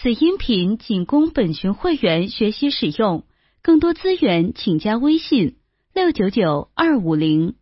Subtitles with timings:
[0.00, 3.24] 此音频仅供本群会员学习使用，
[3.62, 5.56] 更多资源请加微信
[5.92, 7.56] 六九九二五零。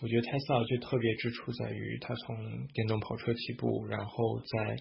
[0.00, 2.36] 我觉得 Tesla 最特别之处在于，它从
[2.72, 4.76] 电动跑车起步，然后再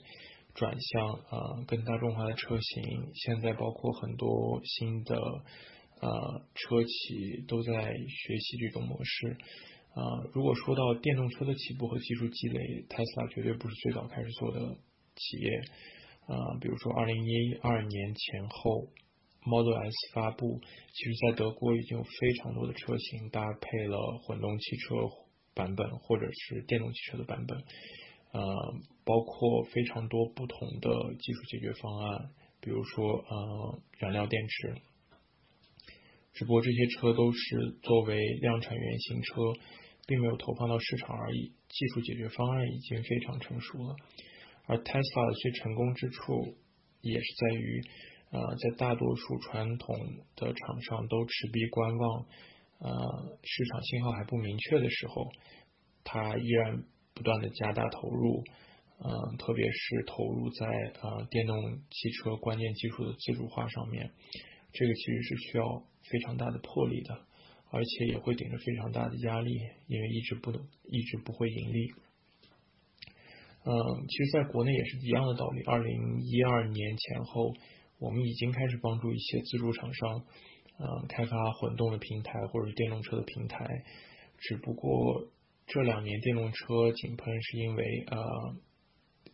[0.54, 5.16] 转向呃更大众化的车型，现在包括很多新的
[6.00, 9.38] 呃车企都在学习这种模式。
[9.96, 14.78] 呃，如果说到电动车的起步和技术积累，Tesla 绝对不是最早开始做的。
[15.20, 15.62] 企业，
[16.28, 18.88] 呃，比如说二零一二年前后
[19.44, 20.62] ，Model S 发布，
[20.94, 24.96] 其实在德国已经有非常多的车型搭配了混动汽车
[25.54, 27.58] 版本或者是电动汽车的版本，
[28.32, 28.42] 呃，
[29.04, 32.30] 包括非常多不同的技术解决方案，
[32.62, 34.76] 比如说呃燃料电池，
[36.32, 39.34] 只不过这些车都是作为量产原型车，
[40.08, 43.96] 并没有投放到市场而已，技术解决方案已经非常成熟了。
[44.70, 46.54] 而 Tesla 的最成功之处，
[47.02, 47.82] 也是在于，
[48.30, 49.98] 呃，在大多数传统
[50.36, 52.26] 的厂商都持币观望，
[52.78, 55.32] 呃，市场信号还不明确的时候，
[56.04, 56.84] 它依然
[57.16, 58.44] 不断的加大投入，
[59.00, 60.68] 呃，特别是投入在
[61.02, 61.58] 呃电动
[61.90, 64.12] 汽车关键技术的自主化上面，
[64.72, 67.26] 这个其实是需要非常大的魄力的，
[67.72, 69.52] 而且也会顶着非常大的压力，
[69.88, 71.92] 因为一直不能一直不会盈利。
[73.66, 73.74] 嗯，
[74.08, 75.62] 其实，在国内也是一样的道理。
[75.64, 77.54] 二零一二年前后，
[78.00, 80.24] 我们已经开始帮助一些自主厂商，
[80.80, 83.66] 嗯，开发混动的平台或者电动车的平台。
[84.38, 85.28] 只不过
[85.68, 88.18] 这两年电动车井喷，是因为呃，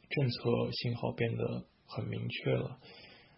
[0.09, 2.79] 政策信号变得很明确了。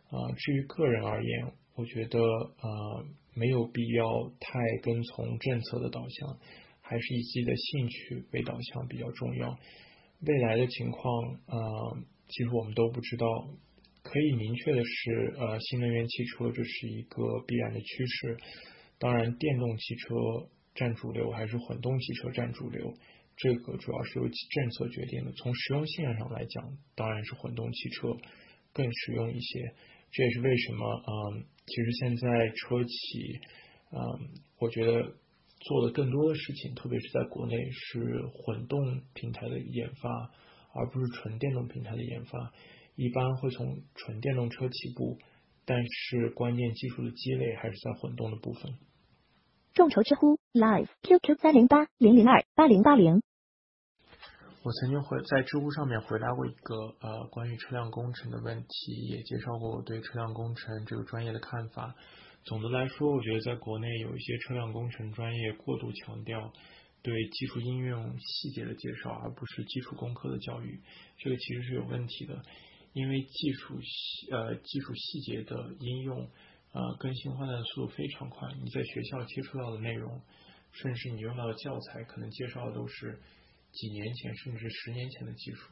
[0.10, 6.40] 啊，至于个人而言，我觉得呃，没有必要太跟从政策的导向，
[6.82, 9.60] 还是以自己的兴趣为导向比较重要。
[10.22, 13.26] 未来的情况，呃，其实我们都不知道。
[14.02, 18.38] 可以明确的是，呃，新能源汽车这是一个必然的趋势。
[19.00, 20.16] 当然，电动汽车
[20.74, 22.94] 占主流还是混动汽车占主流，
[23.36, 25.32] 这个主要是由政策决定的。
[25.34, 28.16] 从实用性上来讲，当然是混动汽车
[28.74, 29.74] 更实用一些。
[30.12, 33.40] 这也是为什么，嗯，其实现在车企，
[33.92, 34.30] 嗯，
[34.60, 35.14] 我觉得。
[35.68, 40.32] 做的更多的事情，特别是在国内是混动平台的研发，
[40.74, 42.54] 而不是纯电动平台的研发。
[42.96, 45.20] 一般会从纯电动车起步，
[45.66, 48.80] 但是关键技术的积累还是在混动的部分。
[49.74, 53.22] 众筹知乎 Live QQ 三零八零零二八零八零。
[54.64, 61.96] 我曾经回在知乎上面回答过一个呃关于车辆工程的问题，也介绍过我对车辆工程这个专业的看法。
[62.48, 66.54] 总的来说，我觉得在国内有一些车辆工程专业过度强调
[67.04, 70.80] 对技术应用细节的介绍，而不是基础工科的教育，
[71.18, 72.42] 这个其实是有问题的。
[72.94, 76.30] 因为技术细呃技术细节的应用
[76.72, 80.22] 呃更新换代的速度非常快，你在学校接触到的内容，
[80.72, 83.20] 甚至你用到的教材，可能介绍的都是
[83.74, 85.70] 几年前甚至是十年前的技术。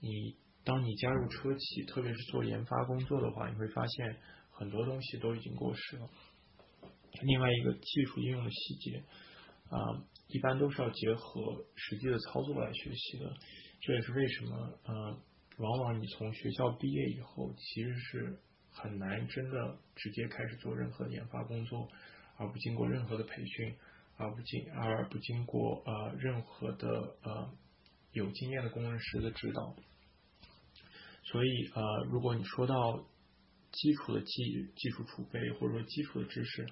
[0.00, 4.16] 你当你加入车企，特别是做研发工作的话，你会发现。
[4.58, 6.10] 很多东西都已经过时了。
[7.22, 9.04] 另外一个技术应用的细节
[9.70, 9.78] 啊，
[10.26, 13.32] 一般都是要结合实际的操作来学习的。
[13.80, 14.94] 这也是为什么呃，
[15.58, 18.40] 往往你从学校毕业以后，其实是
[18.72, 21.88] 很难真的直接开始做任何研发工作，
[22.36, 23.76] 而不经过任何的培训，
[24.16, 27.50] 而不经而不经过呃任何的呃
[28.10, 29.76] 有经验的工程师的指导。
[31.22, 33.06] 所以呃，如果你说到。
[33.72, 36.66] 基础的技技术储备或者说基础的知识，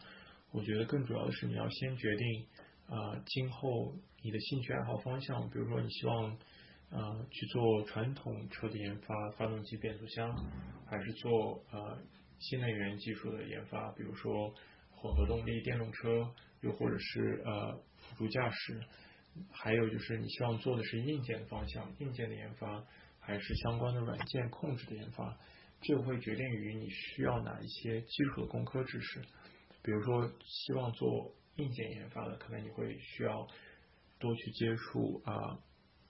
[0.52, 2.46] 我觉得更主要的是你要先决定
[2.88, 6.38] 啊，今后你的兴趣爱好方向，比如说你希望
[6.90, 10.34] 呃去做传统车的研发，发动机、变速箱，
[10.86, 11.98] 还是做呃
[12.38, 14.54] 新能源技术的研发，比如说
[14.90, 16.32] 混合动力电动车，
[16.62, 18.80] 又或者是呃辅助驾驶，
[19.50, 22.84] 还有就是你希望做的是硬件的方向，硬件的研发，
[23.20, 25.36] 还是相关的软件控制的研发。
[25.82, 29.20] 这个会决定于你需要哪一些基础的工科知识，
[29.82, 33.46] 比如说希望做硬件研发的，可能你会需要
[34.18, 35.60] 多去接触啊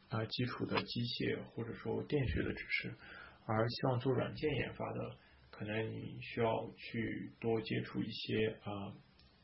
[0.08, 2.94] 啊基础的机械或者说电学的知识，
[3.44, 5.16] 而希望做软件研发的，
[5.50, 8.94] 可能你需要去多接触一些啊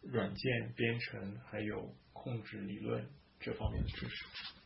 [0.03, 3.07] 软件编程还有控制理论
[3.39, 4.62] 这方面的知识。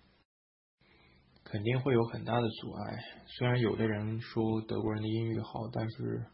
[1.48, 2.98] 肯定会有很大的阻碍。
[3.26, 6.26] 虽然有的人说德国人的英语好，但是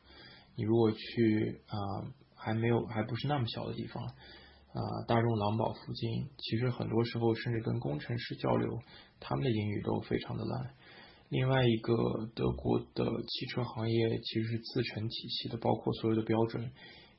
[0.56, 1.76] 你如果去啊
[2.34, 8.78] 还没有还不是那么小的地方啊，大众狼堡附近，其实很多时候甚至跟工程师交流，
[9.20, 10.74] 他们的英语都非常的烂。
[11.28, 11.94] 另外一个，
[12.34, 16.72] 德国的汽车行业其实是自成体系的，包括所有的标准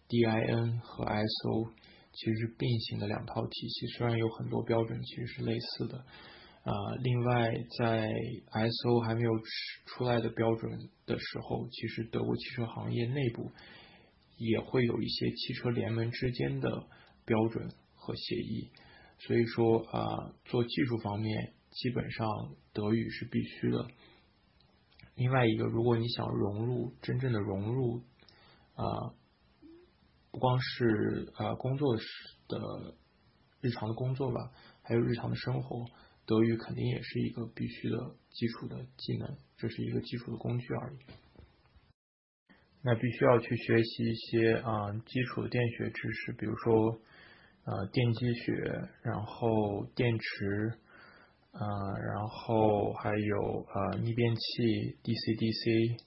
[0.10, 1.72] ，DIN 和 ISO
[2.12, 3.88] 其实是并行的两套体系。
[3.98, 6.06] 虽然有很多标准其实是类似的，
[6.64, 8.10] 啊，另外在
[8.52, 9.32] ISO 还没有
[9.86, 13.52] 出来的标准的时候，其实德国汽车行业内部
[14.38, 16.88] 也会有一些汽车联盟之间的
[17.26, 18.72] 标准和协议。
[19.20, 21.54] 所以说啊，做技术方面。
[21.74, 22.28] 基本上
[22.72, 23.88] 德语是必须的。
[25.16, 28.04] 另外一个，如果你想融入真正的融入
[28.76, 28.86] 啊，
[30.30, 31.98] 不光是啊工作
[32.48, 32.96] 的
[33.60, 34.52] 日常的工作吧，
[34.84, 35.84] 还有日常的生活，
[36.26, 40.98] 德语肯定也是一个必须的基础的技能，这是一个基础的工具而已。
[42.82, 47.00] 那必须要去学习一些啊基础的电学知识，比如说
[47.64, 50.80] 啊电机学，然后电池。
[51.54, 51.62] 啊，
[52.00, 56.02] 然后还有啊逆变器 DC DC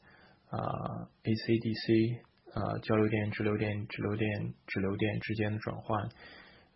[0.51, 2.19] 啊 AC DC
[2.53, 6.03] 啊交流电直流电直流电直流电之间的转换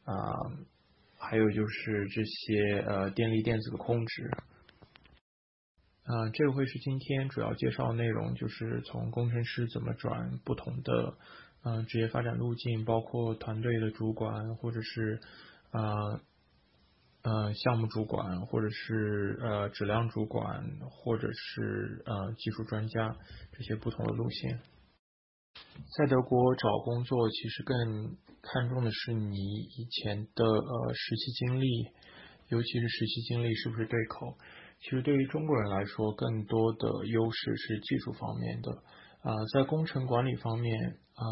[0.05, 0.15] 啊，
[1.21, 4.31] 还有就是这些呃电力电子的控制。
[6.03, 11.15] 啊，这个会是今天主要介绍内容，就是从工程师怎么转不同的
[11.63, 15.21] 嗯职业发展路径，包括团队的主管或者是
[15.71, 15.83] 啊。
[17.23, 23.15] 呃，项目主管，或者是呃质量主管，或者是呃技术专家，
[23.53, 24.59] 这些不同的路线。
[25.97, 31.67] 在德国找工作，其实更看重的是你以前的呃实习经历，
[32.49, 34.37] 尤其是实习经历是不是对口。
[34.81, 38.73] 其实对于中国人来说，更多的优势是技术方面的
[39.23, 41.25] 啊，在工程管理方面啊，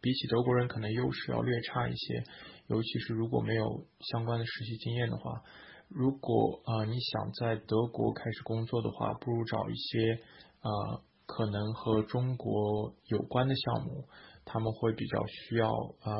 [0.00, 2.24] 比起德国人可能优势要略差一些。
[2.66, 5.42] 尤其是如果没有相关的实习经验的话，
[5.88, 10.14] 如果啊你想在德国开始工作的话，不如找一些
[10.60, 10.70] 啊
[11.32, 14.08] 可能和中国有关的项目，
[14.44, 16.10] 他们会比较需要啊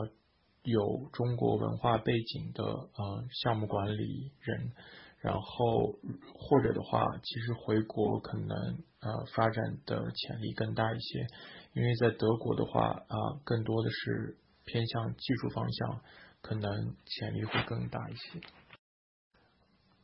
[0.62, 4.72] 有中国文化背景的呃项目管理人，
[5.18, 5.92] 然后
[6.34, 8.56] 或者的话，其实回国可能
[9.00, 11.26] 呃发展的潜力更大一些，
[11.74, 16.00] 因为在德国的话啊更多的是偏向技术方向。
[16.42, 18.40] 可能潜力会更大一些。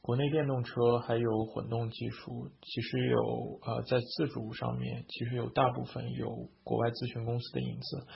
[0.06, 3.18] 国内电动车还有混动技术，其实有
[3.66, 8.06] 呃在自主上面，其实有大部分有国外咨询公司的影子。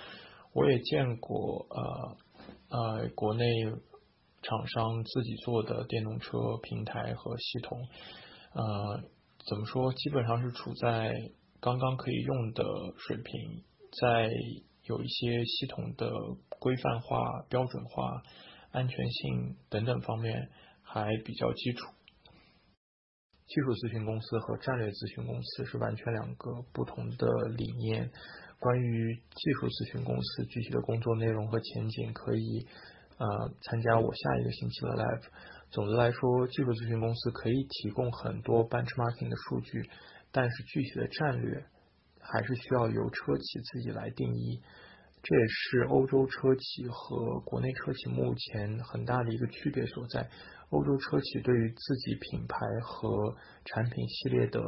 [0.54, 2.16] 我也见过呃
[2.69, 3.44] 呃国内
[4.40, 7.81] 厂商自己做的电动车平台和系统，
[8.54, 9.00] 呃
[9.48, 11.12] 怎么说，基本上是处在
[11.60, 12.62] 刚刚可以用的
[12.98, 13.64] 水平，
[14.00, 14.31] 在。
[14.84, 16.10] 有一些系统的
[16.58, 18.22] 规范化、标准化、
[18.72, 20.48] 安全性等等方面
[20.92, 21.87] 还比较基础。
[23.46, 27.26] 技术咨询公司和战略咨询公司是完全两个不同的
[27.56, 28.10] 理念。
[28.58, 32.66] 关于技术咨询公司具体的工作内容和前景，可以
[33.19, 33.26] 呃
[33.62, 35.25] 参加我下一个星期的 live。
[35.70, 39.88] 总的来说，技术咨询公司可以提供很多 benchmarking 的数据，
[40.32, 41.66] 但是具体的战略。
[42.22, 44.60] 还是需要由车企自己来定义，
[45.22, 50.28] 这也是欧洲车企和国内车企目前很大的一个区别所在。
[50.70, 54.61] 欧洲车企对于自己品牌和产品系列的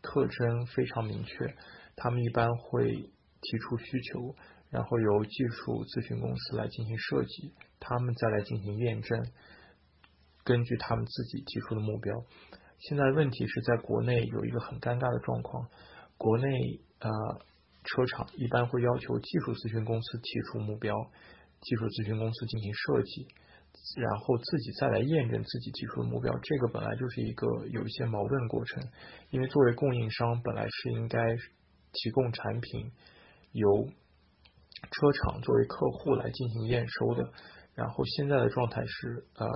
[0.00, 1.54] 特征非常明确，
[1.94, 4.34] 他们一般会提出需求，
[4.70, 9.26] 然后由技术咨询公司来进行设计，他们再来进行验证，
[10.44, 12.14] 根据他们自己提出的目标。
[12.78, 15.68] 现在问题是在国内有一个很尴尬的状况，
[16.16, 16.80] 国内。
[17.02, 17.10] 呃，
[17.82, 20.94] 车厂一般会要求技术咨询公司提出目标，
[21.60, 23.26] 技术咨询公司进行设计，
[23.96, 26.32] 然后自己再来验证自己提出的目标。
[26.42, 28.82] 这个本来就是一个有一些矛盾的过程，
[29.30, 31.36] 因为作为供应商，本来是应该
[31.92, 32.92] 提供产品，
[33.52, 33.88] 由
[34.90, 37.32] 车厂作为客户来进行验收的。
[37.74, 39.46] 然后现在的状态是，呃，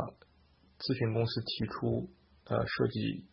[0.78, 2.08] 咨询公司提出
[2.44, 3.26] 呃设计。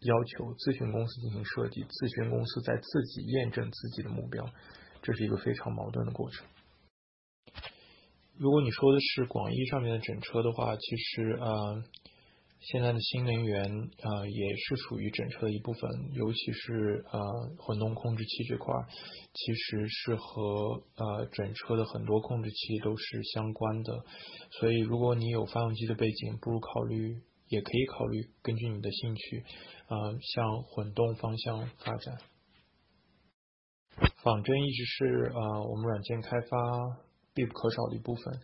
[0.00, 4.46] 要求咨询公司进行设计，咨询公司在自己验证自己的目标，
[5.02, 6.46] 这是一个非常矛盾的过程。
[8.38, 11.82] 如果你说的是广义上面的整车的话，其实呃，
[12.60, 17.20] 现在的新能源呃也是属于整车的一部分，尤其是呃
[17.58, 18.72] 混动控制器这块，
[19.34, 24.04] 其实是和呃整车的很多控制器都是相关的。
[24.52, 29.44] 所以如果你有发动机的背景，不如考虑，也可以考虑根据你的兴趣。
[29.88, 32.18] 啊，向混动方向发展，
[34.22, 37.07] 仿真一直是啊我们软件开发
[37.38, 38.40] 必不可少的一部分，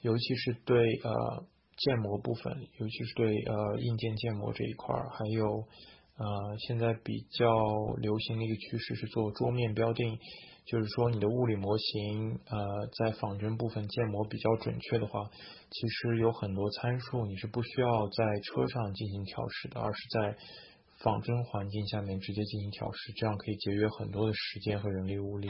[0.00, 1.46] 尤其是对呃
[1.76, 5.46] 建模部分，尤其是对呃硬件建模这一块儿，还有
[6.18, 7.46] 呃，现在比较
[7.98, 10.18] 流行的一个趋势是做桌面标定，
[10.66, 12.58] 就是说你的物理模型呃
[12.98, 15.30] 在仿真部分建模比较准确的话，
[15.70, 20.36] 其实有很多参数你是不需要在车上进行调试的，而是在
[21.02, 25.48] 仿真环境下面直接进行调试，这样可以节约很多的时间和人力物力。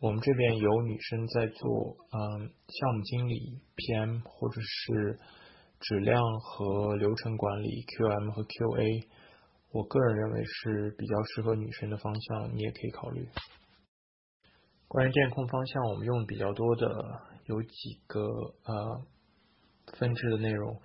[0.00, 5.18] 我们这边有女生在做，嗯，项目经理、PM 或者是
[5.80, 9.08] 质量和流程管理、QM 和 QA。
[9.72, 13.28] 我个人认为是比较适合女生的方向，你也可以考虑。
[14.86, 19.02] 关于电控方向，我们用比较多的有几个呃
[19.94, 20.80] 分支的内容，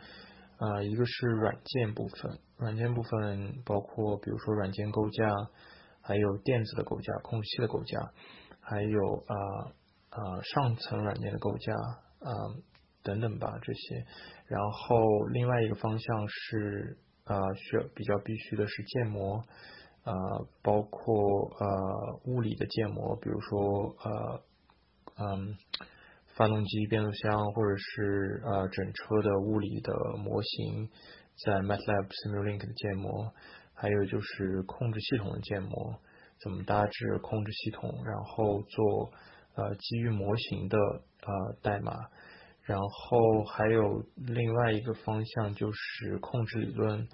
[0.57, 5.29] 啊，一个是软件部分，软件部分包括比如说软件构架，
[6.01, 8.11] 还有电子的构架、控制器的构架。
[8.63, 9.35] 还有啊
[10.09, 12.31] 啊上层软件的构架啊
[13.03, 14.05] 等等吧这些，
[14.47, 19.43] 然后另外一个方向是啊需要比较必须的是建模
[20.03, 20.13] 啊
[20.61, 24.41] 包括呃物理的建模，比如说呃
[25.17, 25.57] 嗯
[26.35, 30.89] 发动机、变速箱或者是呃整车的物理的模型，
[31.45, 33.33] 在 MATLAB Simulink 的建模，
[33.73, 35.99] 还有就是控制系统的建模。
[36.43, 39.11] 怎么搭置控制系统，然后做
[39.55, 41.93] 呃基于模型的呃代码，
[42.63, 47.07] 然后还有另外一个方向就是控制理论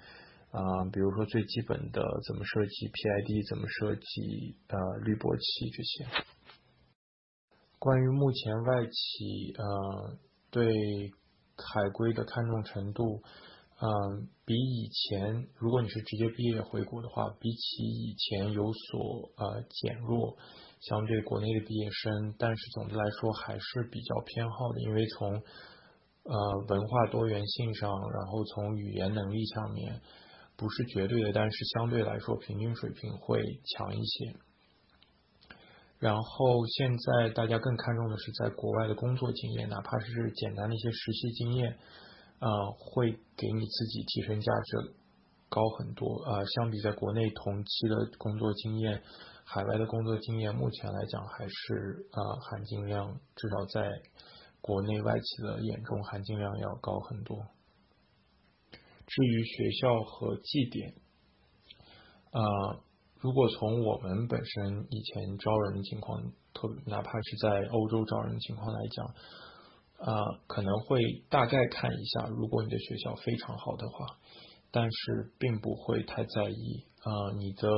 [0.50, 6.06] 啊，比如说最基本的怎么设计 PID，怎么设计呃滤波器这些。
[7.78, 10.18] 关于目前外企呃
[10.50, 10.66] 对
[11.56, 13.22] 海归的看重程度。
[13.82, 20.36] 嗯，比以前，如果你是直接毕业回国的话，比起以前有所呃减弱，
[20.80, 30.02] 相对国内的毕业生，但是总的来说还是比较偏好的，因为从呃文化多元性上，然后从语言能力上面，
[30.58, 34.36] 不是绝对的，但是相对来说平均水平会强一些。
[35.98, 41.78] 然后现在大家更看重的是在国外的工作经验，哪怕是简单的一些实习经验。
[42.40, 44.94] 啊，会给你自己提升价值
[45.50, 46.42] 高很多啊！
[46.46, 49.02] 相比在国内同期的工作经验，
[49.44, 53.90] 海外的工作经验目前来讲还是啊含金量至少在
[54.62, 57.36] 国内外企的眼中含金量要高很多。
[59.06, 60.94] 至于学校和绩点，
[62.30, 62.80] 啊，
[63.18, 66.22] 如果从我们本身以前招人的情况，
[66.54, 69.14] 特哪怕是在欧洲招人的情况来讲。
[70.00, 70.16] 啊，
[70.46, 74.18] 可能会大概看一下，如果你的学校非常好的话，
[74.70, 77.68] 但是并不会太在意啊，你的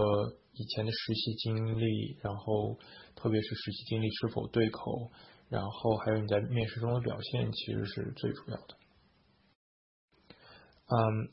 [0.52, 2.78] 以前的实习经历，然后
[3.16, 5.10] 特别是实习经历是否对口，
[5.48, 8.76] 然后还有你在面试中的表现，其实是最主要的。
[10.86, 11.28] 嗯，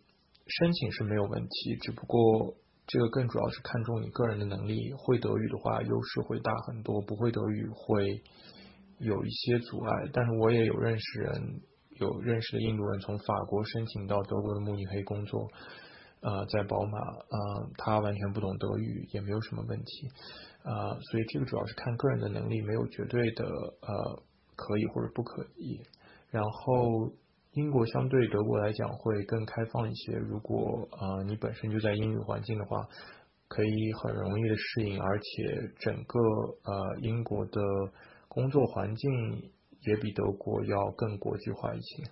[0.47, 2.55] 申请是没有问题，只不过
[2.87, 8.23] 这个更主要是看重你个人的能力，会德语的话优势会大很多，不会德语会。
[8.99, 11.61] 有一些阻碍，但是我也有认识人，
[11.99, 15.47] 有认识的印度人从法国申请到德国的慕尼黑工作，
[16.19, 20.07] 呃，在宝马，呃，他完全不懂德语，也没有什么问题，
[20.63, 24.23] 啊，所以这个主要是看个人的能力，没有绝对的呃
[24.57, 25.79] 可以或者不可以。
[26.29, 27.09] 然后
[27.53, 32.85] 英国相对德国来讲会更开放一些，如果啊你本身就在英语环境的话，
[33.47, 36.19] 可以很容易的适应，而且整个
[36.65, 37.61] 呃英国的。
[38.39, 42.03] 工作环境也比德国要更国际化一些。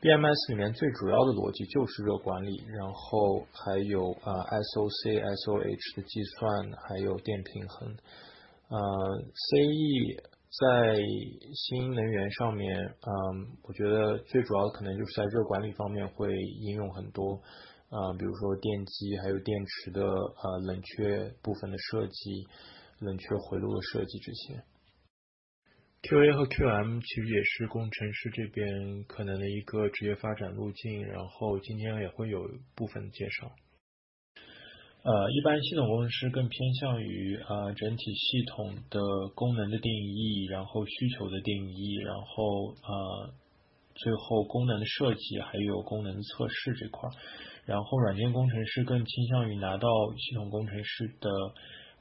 [0.00, 7.96] BMS 里面最主要的逻辑就是热管理，然后还有啊 SOC、SOH 的计算，还有电平衡。
[8.70, 8.78] 呃
[9.34, 10.22] ，CE
[10.54, 11.02] 在
[11.54, 17.42] 新能源上面，嗯，我觉得最主要的可能就是在热管理方面会应用很多，
[17.90, 22.46] 啊，比如说电机还有电池的呃冷却部分的设计。
[23.02, 24.62] 冷却回路的设计这些
[26.02, 32.40] ，QA 和 QM 其实也是工程师这边可能的一个职业发展路径，然后今天也会有
[32.74, 33.52] 部分介绍。
[35.04, 39.00] 呃，一般系统工程师更偏向于啊整体系统的
[39.34, 43.34] 功能的定义，然后需求的定义，然后啊
[43.94, 47.10] 最后功能的设计还有功能测试这块，
[47.64, 51.30] 然后软件工程师更倾向于拿到系统工程师的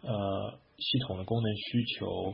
[0.02, 0.60] 呃。
[0.82, 2.34] 系统的功能需求，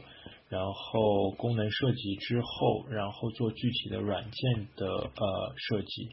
[0.49, 6.09] 然后功能设计之后，然后做具体的软件的呃设计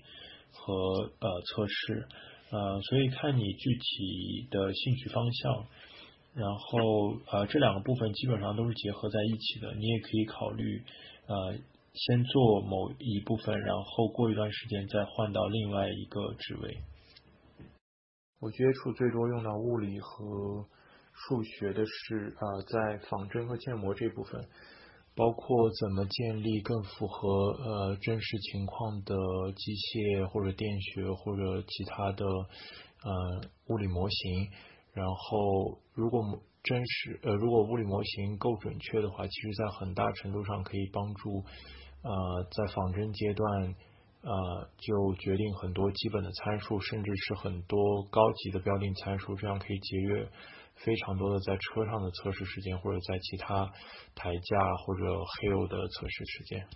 [0.50, 0.74] 和
[1.20, 2.08] 呃测试，
[2.50, 5.66] 呃，所以看你具体的兴趣方向，
[6.34, 9.72] 然后呃这两个部分基本上都是结合在一起的。
[9.74, 10.82] 你也可以考虑
[11.26, 11.54] 呃
[11.92, 16.78] 先做某一部分，然后过一段时间再换到另外一个职位。
[18.40, 20.66] 我接触最多用到物理和
[21.14, 24.40] 数学的是啊，在仿真和建模这部分，
[25.14, 29.14] 包括怎么建立更符合呃真实情况的
[29.56, 34.50] 机械或者电学或者其他的呃物理模型。
[34.92, 36.22] 然后，如果
[36.62, 41.44] 真实呃如果物理模型够准确的话，其实在很大程度上可以帮助。
[42.02, 42.12] 呃，
[42.52, 43.74] 在仿真阶段，
[44.20, 50.28] 呃，就决定很多基本的参数，甚至是很多高级的标定参数，这样可以节约
[50.76, 53.66] 非常多的在车上的测试时间，或者在其他
[54.14, 56.66] 台架或者 hill 的测试时间。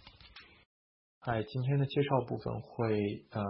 [1.21, 3.43] 嗨，今天的介绍部分会呃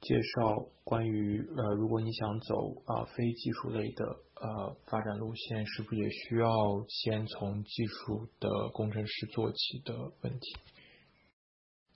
[0.00, 2.54] 介绍关于呃，如果你想走
[2.86, 4.04] 啊非技术类的
[4.36, 6.48] 呃发展路线，是不是也需要
[6.88, 10.56] 先从技术的工程师做起的问题。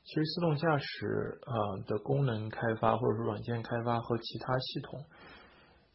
[0.04, 5.04] 其实自动驾驶呃的功能开发或者说软件开发和其他系统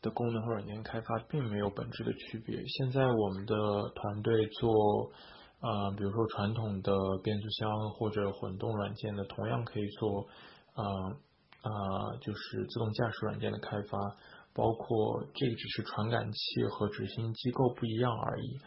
[0.03, 2.63] 的功能和软件开发并没有本质的区别。
[2.67, 3.55] 现在我们的
[3.95, 5.11] 团队做
[5.61, 6.93] 呃比如说传统的
[7.23, 10.27] 变速箱或者混动软件的，同样可以做
[10.75, 10.83] 呃
[11.63, 13.97] 呃就是自动驾驶软件的开发，
[14.53, 18.59] 包括这只是传感器和执行机构不一样而已。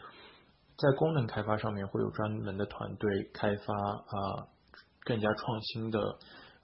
[0.75, 4.47] 在功能开发上面会有专门的团队开发啊。
[5.07, 5.99] 更加创新的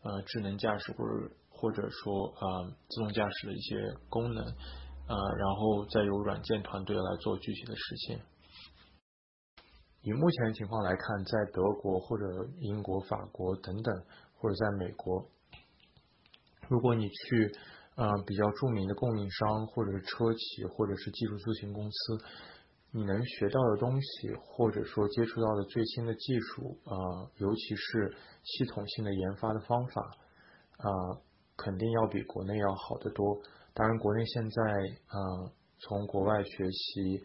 [0.03, 8.19] 呃智能驾驶或者或者说呃自动驾驶的一些功能呃然后再由软件团队来做具体的实现。
[10.01, 12.25] 以目前的情况来看，在德国或者
[12.59, 13.95] 英国、法国等等，
[14.35, 15.25] 或者在美国，
[16.67, 17.55] 如果你去
[17.95, 22.25] 呃比较著名的供应商或者是车企或者是技术咨询公司。
[22.95, 30.01] 你能学到的东西，或者说接触到的最新的技术，呃，尤其是系统性的研发的方法，
[30.77, 30.87] 啊，
[31.57, 33.41] 肯定要比国内要好得多。
[33.73, 34.61] 当然，国内现在，
[35.09, 37.23] 呃，从国外学习，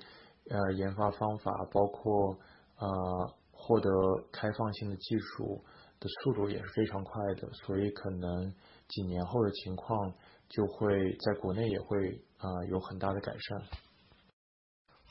[0.49, 2.39] 呃，研发方法，包括，
[2.79, 3.91] 呃，获得
[4.33, 5.63] 开放性的技术
[6.01, 8.55] 的速度也是非常快的，所以可能
[8.89, 10.15] 几年后的情况
[10.49, 11.99] 就会在国内也会，
[12.39, 13.63] 啊，有很大的改善。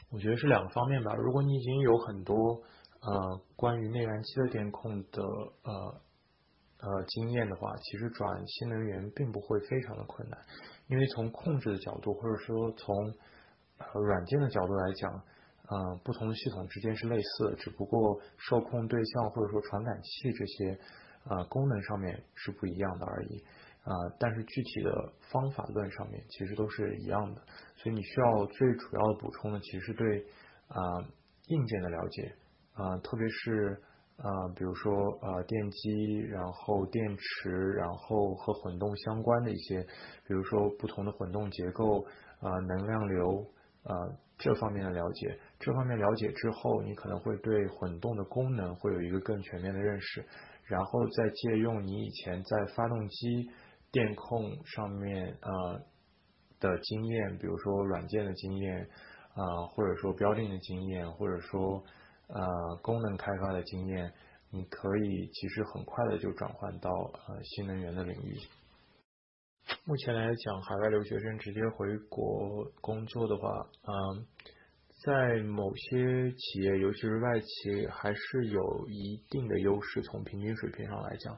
[0.09, 1.13] 我觉得是两个方面吧。
[1.15, 2.33] 如果你已经有很多
[3.01, 6.01] 呃关于内燃机的电控的呃
[6.79, 10.39] 呃经验的话，其实转新能源并不会非常的困难，
[10.87, 13.13] 因为从控制的角度或者说从
[13.77, 15.11] 呃软件的角度来讲，
[15.67, 20.79] 呃不同的系统之间是类似的，只不过受控对象或者说传感器这些
[21.25, 23.43] 呃功能上面是不一样的而已。
[23.87, 27.41] 啊，但是具体的方法论上面其实都是一样的，
[27.77, 30.25] 所以你需要最主要的补充的，其实对
[30.67, 30.77] 啊
[31.47, 32.35] 硬件的了解
[32.73, 33.81] 啊，特别是
[34.17, 39.81] 啊比如说啊电机，然后电池，然后和混动相关的一些，
[40.27, 42.05] 比如说不同的混动结构
[42.39, 43.45] 啊能量流
[43.83, 43.93] 啊
[44.37, 50.25] 这方面的了解，这方面了解之后，你可能会对混动的功能会有一个更全面的认识，
[50.65, 53.49] 然后再借用你以前在发动机。
[53.89, 55.81] 电控上面呃
[56.59, 58.81] 的经验，比如说软件的经验
[59.33, 61.81] 啊，或者说标定的经验，或者说
[62.27, 64.13] 呃功能开发的经验，
[64.51, 68.37] 你可以其实很快的就转换到呃新能源的领域。
[69.85, 74.25] 目前来讲，海外留学生直接回国工作的话，嗯，
[75.03, 80.01] 在某些企业，尤其是外企，还是有一定的优势。
[80.01, 81.33] 从平均水平上来讲。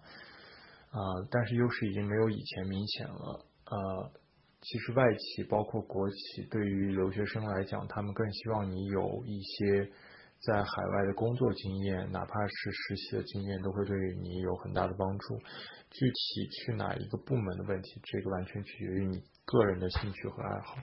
[0.91, 0.97] 啊，
[1.29, 3.45] 但是优势已经没有以前明显了。
[3.65, 4.11] 呃，
[4.59, 9.91] 其实外企包括国企，对于留学生来讲，他们更希望你有一些
[10.41, 15.37] 在海外的工作经验，哪怕是实习的经验，都会对你有很大的帮助。
[15.89, 20.75] 具体去哪一个部门的问题，这个完全取决于你个人的兴趣和爱好。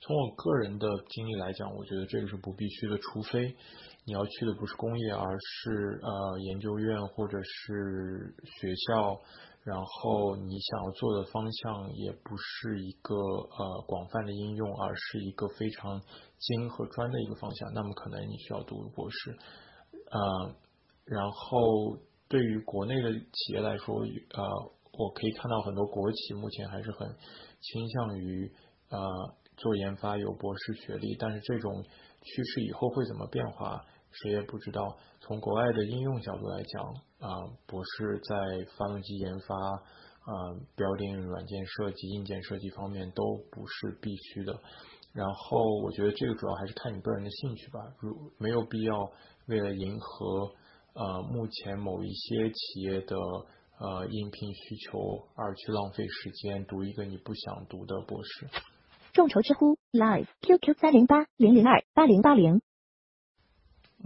[0.00, 3.56] 从我个人的经历来讲，我觉得这个是不必须的，除非。
[4.06, 9.18] 你要去的不是工业，而是呃研究院或者是学校，
[9.64, 15.98] 然后你想要做的方向也不是一个呃广泛的应用，而是一个非常
[16.38, 19.38] 精和专的一个方向，那么可能你需要读博士。
[20.10, 20.54] 呃，
[21.06, 21.96] 然后
[22.28, 24.42] 对于国内的企业来说，呃，
[24.98, 27.08] 我可以看到很多国企目前还是很
[27.60, 28.52] 倾向于
[28.90, 28.98] 呃
[29.56, 31.82] 做研发有博士学历，但是这种
[32.20, 33.82] 趋势以后会怎么变化？
[34.12, 34.96] 谁也不知道。
[35.20, 39.80] 从国外的应用角度来讲，啊，博士在发动机研发、啊
[40.76, 44.60] 标定软件设计、硬件设计方面都不是必须的。
[45.14, 47.80] 然后，我觉得这个主要还是看你个人的兴趣吧。
[48.00, 49.10] 如没有必要
[49.46, 50.52] 为了迎合
[50.94, 54.98] 呃目前某一些企业的呃应聘需求
[55.34, 58.48] 而去浪费时间读一个你不想读的博士。
[59.12, 62.60] 众筹知乎 Live QQ 三零八零零二八零八零。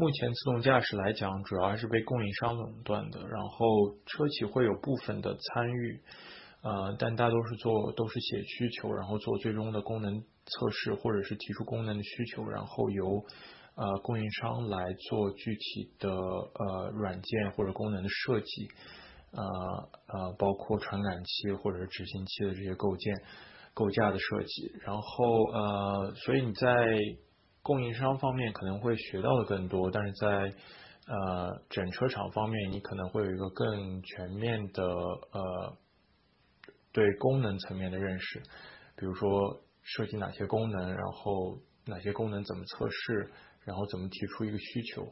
[0.00, 3.66] 目前自动驾驶来讲，主要还是被供应商垄断的，然后
[4.06, 6.00] 车企会有部分的参与，
[6.62, 13.24] 呃，但大多是做都是写需求，然后做最终的功能测试，或者是提出功能的需求，然后由
[13.74, 18.68] 呃供应商来做具体的呃软件或者功能的设计，
[19.32, 19.42] 呃
[20.14, 23.12] 呃，包括传感器或者是执行器的这些构建
[23.74, 26.68] 构架的设计，然后呃，所以你在
[27.68, 30.54] 供应商方面可能会学到的更多，但是在
[31.06, 35.76] 呃整车厂方面，你可能会有一个更全面的呃
[36.92, 38.40] 对功能层面的认识，
[38.96, 43.30] 比如说设计哪些功能，然后哪些功能怎么测试，
[43.66, 45.06] 然后怎么提出一个需求。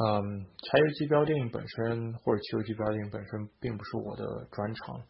[0.00, 5.02] 嗯，柴油机标定本身或者汽油机标定本身并不是我的专长。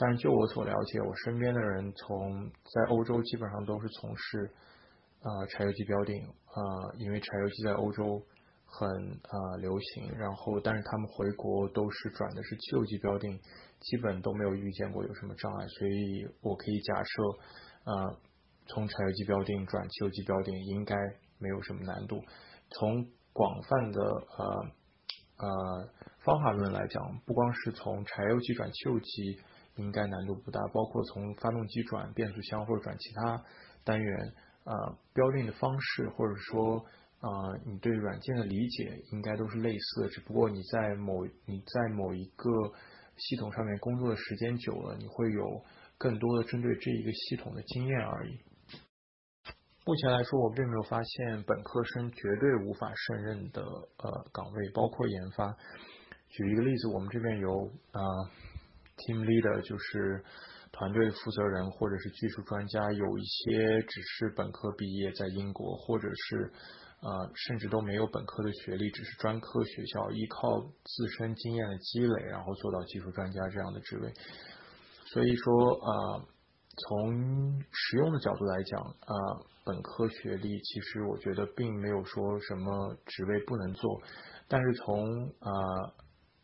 [0.00, 4.50] 但是就我所了解，我身边的人从在欧洲基本上都是从事
[5.20, 8.22] 呃柴油机标定，呃，因为柴油机在欧洲
[8.64, 13.38] 很呃流行，然后但是他们回国都是转的是汽油机标定，
[13.80, 17.22] 基本都没有遇见过有什么障碍，所以我可以假设，
[17.84, 18.16] 呃，
[18.68, 20.96] 从柴油机标定转汽油机标定应该
[21.38, 22.24] 没有什么难度。
[22.70, 24.46] 从广泛的呃
[25.36, 25.88] 呃
[26.20, 29.38] 方法论来讲，不光是从柴油机转汽油机。
[29.76, 33.44] 应该难度不大，包括从发动机转变速箱或者转其他
[33.84, 34.32] 单元，
[34.64, 36.84] 呃，标定的方式或者说
[37.20, 42.50] 呃，你对软件的理解应该都是类似的，只不过你在某你在某一个
[43.16, 45.64] 系统上面工作的时间久了，你会有
[45.98, 48.38] 更多的针对这一个系统的经验而已。
[49.86, 55.56] 目前来说，我并没有发现本科生绝对无法胜任的呃岗位，包括研发。
[56.28, 57.50] 举一个例子，我们这边有
[57.92, 58.00] 啊。
[59.00, 60.22] Team leader 就是
[60.72, 66.52] 团队负责人或者是技术专家，有一些只是本科毕业在英国，或者是
[67.00, 74.12] 呃甚至都没有本科的学历，只是专科学校依靠自身经验的积累，然后做到技术专家这样的职位。
[75.06, 76.28] 所以说呃
[76.76, 84.00] 从实用的角度来讲，呃本科学历其实我觉得并没有说什么职位不能做，
[84.46, 85.04] 但是从
[85.40, 85.92] 呃。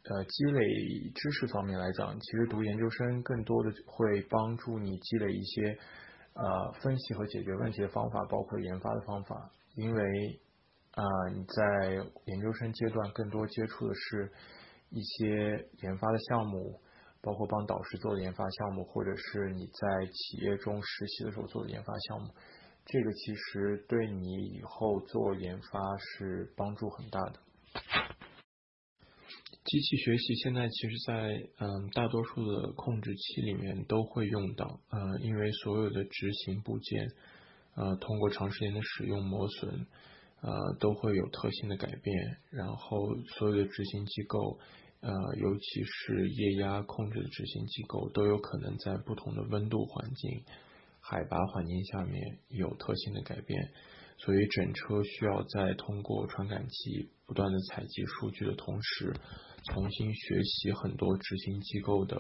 [0.08, 5.76] 呃，积累知识方面来讲，其实读研究生更多的会帮助你积累一些
[6.34, 9.50] 呃分析和解决问题的方法，包括研发的方法。
[9.74, 10.40] 因为
[10.92, 11.02] 啊
[11.34, 11.94] 你在
[12.26, 14.30] 研究生阶段更多接触的是
[14.90, 16.80] 一些研发的项目，
[17.20, 22.32] 包括帮导师做的研发项目，或者是你在企业中实习的时候做的研发项目。
[22.84, 27.40] 这个其实对你以后做研发是帮助很大的。
[29.66, 37.08] 机器学习现在其实，在嗯大多数的控制器里面都会用到，呃，因为所有的执行部件，
[37.74, 39.86] 呃，通过长时间的使用磨损，
[40.40, 42.36] 呃，都会有特性的改变。
[42.50, 44.60] 然后所有的执行机构，
[45.00, 50.44] 呃，尤其是液压控制的执行机构，都有可能在不同的温度环境、
[51.00, 53.72] 海拔环境下面有特性的改变。
[54.18, 59.12] 所以整车需要在通过传感器不断的采集数据的同时，
[59.72, 62.16] 重新学习很多执行机构的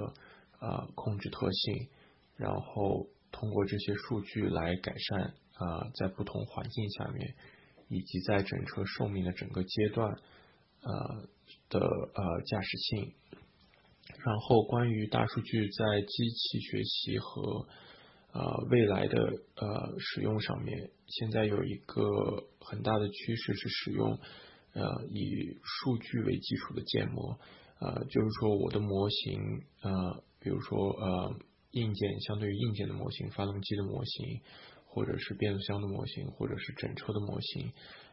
[0.60, 1.88] 呃控制特性，
[2.36, 5.20] 然后通过这些数据来改善
[5.54, 7.34] 啊在不同环境下面，
[7.88, 10.10] 以及在整车寿命的整个阶段
[10.82, 11.28] 呃
[11.68, 13.14] 的呃驾驶性。
[14.24, 17.66] 然后关于大数据在机器学习和
[18.32, 19.18] 呃，未来的
[19.56, 24.18] 呃使用上面，现在有一个很大的趋势是使用
[24.76, 27.38] 呃以数据为基础的建模，
[27.80, 29.40] 呃，就是说我的模型
[29.80, 31.34] 呃，比如说呃
[31.72, 34.40] 硬件相对于硬件的模型，发动机的模型，
[34.84, 37.72] 或者是变速箱的模型，或者是整车的模型，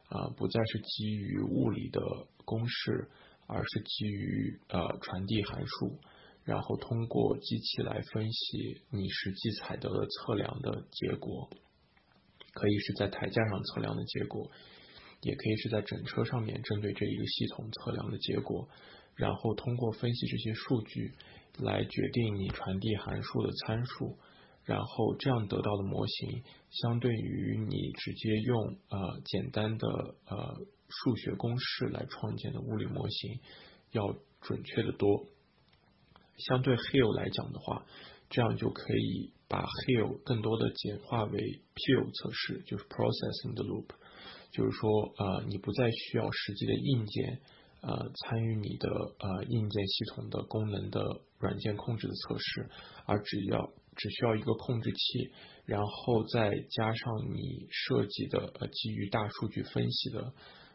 [0.10, 2.02] 啊，不再是基于物理的
[2.46, 3.10] 公式，
[3.48, 6.00] 而是基于呃传递函数。
[6.46, 11.50] 然后通过机器来分析你实际采得的测量的结果，
[12.52, 14.52] 可以是在台架上测量的结果，
[15.24, 18.70] 也可以是在整车上面针对这一个系统测量的结果。
[19.16, 21.14] 然后通过分析这些数据
[21.60, 24.18] 来决定你传递函数的参数，
[24.66, 29.88] 然后这样得到的模型，相对于你直接用呃简单的
[30.26, 30.56] 呃
[30.90, 33.40] 数学公式来创建的物理模型
[33.92, 35.28] 要准确的多。
[36.38, 37.86] 相对 Hill 来讲的话，
[38.32, 43.90] 这样就可以把 Hill 更多的简化为 Peel 测试，就是 Processing the Loop，
[44.54, 47.42] 就是说呃你不再需要实际的硬件
[47.82, 48.88] 呃参与你的
[49.20, 51.04] 呃硬件系统的功能的
[51.40, 52.70] 软件控制的测试，
[53.06, 55.32] 而只要只需要一个控制器，
[55.66, 60.34] 然后再加上你设计的呃基于大数据分析的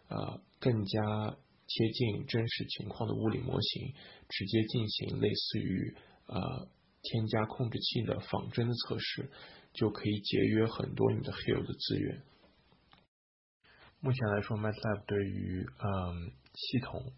[0.09, 1.37] 呃更加
[1.67, 3.95] 贴近真实情况的物理模型，
[4.29, 6.69] 直接进行类似于呃
[7.03, 9.31] 添加控制器的仿真的测试，
[9.73, 12.23] 就可以节约很多你的 Hill 的资源。
[14.01, 17.13] 目前来说，MATLAB 对于嗯系统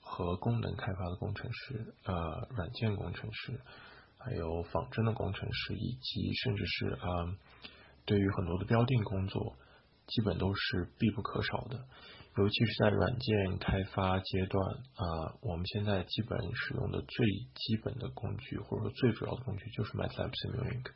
[0.00, 3.60] 和功能开发的工程师，呃软件工程师。
[4.16, 7.06] 还有仿真的工程师，以及甚至是啊，
[8.06, 9.54] 对于很多的标定工作，
[10.06, 11.84] 基本都是必不可少的。
[12.38, 20.86] 尤其是在软件开发阶段啊，我们现在基本使用的最基本的工具，或者说最主要的工具就是 MATLAB Simulink。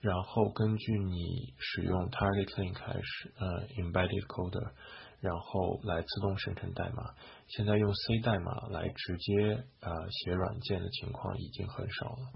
[0.00, 4.72] 然后根据你使用 TargetLink 开始呃 Embedded Coder。
[5.20, 7.14] 然后来自动生成代码。
[7.48, 12.32] 现在用 C 代码来直接呃写软件的情况已经很少了。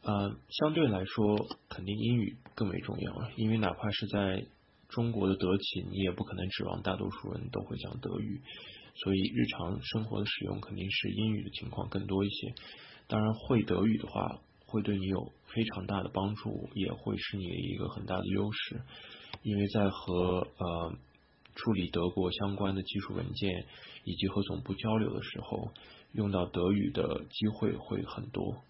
[0.00, 4.46] 呃，相对来说，肯定英语更为重要，因为哪怕是在
[4.88, 8.40] 中国的德企，你也不可能指望大多数人都会讲德语，
[8.94, 12.54] 所以日常生活的使用肯定是英语的情况更多一些。
[13.08, 18.80] 当然，会德语的话，会对你有非常大的帮助，也会是你的一个很大的优势。
[19.42, 20.92] 因为在和呃
[21.54, 23.66] 处理德国相关的技术文件
[24.04, 25.70] 以及和总部交流的时候，
[26.12, 28.62] 用到德语的机会会很多。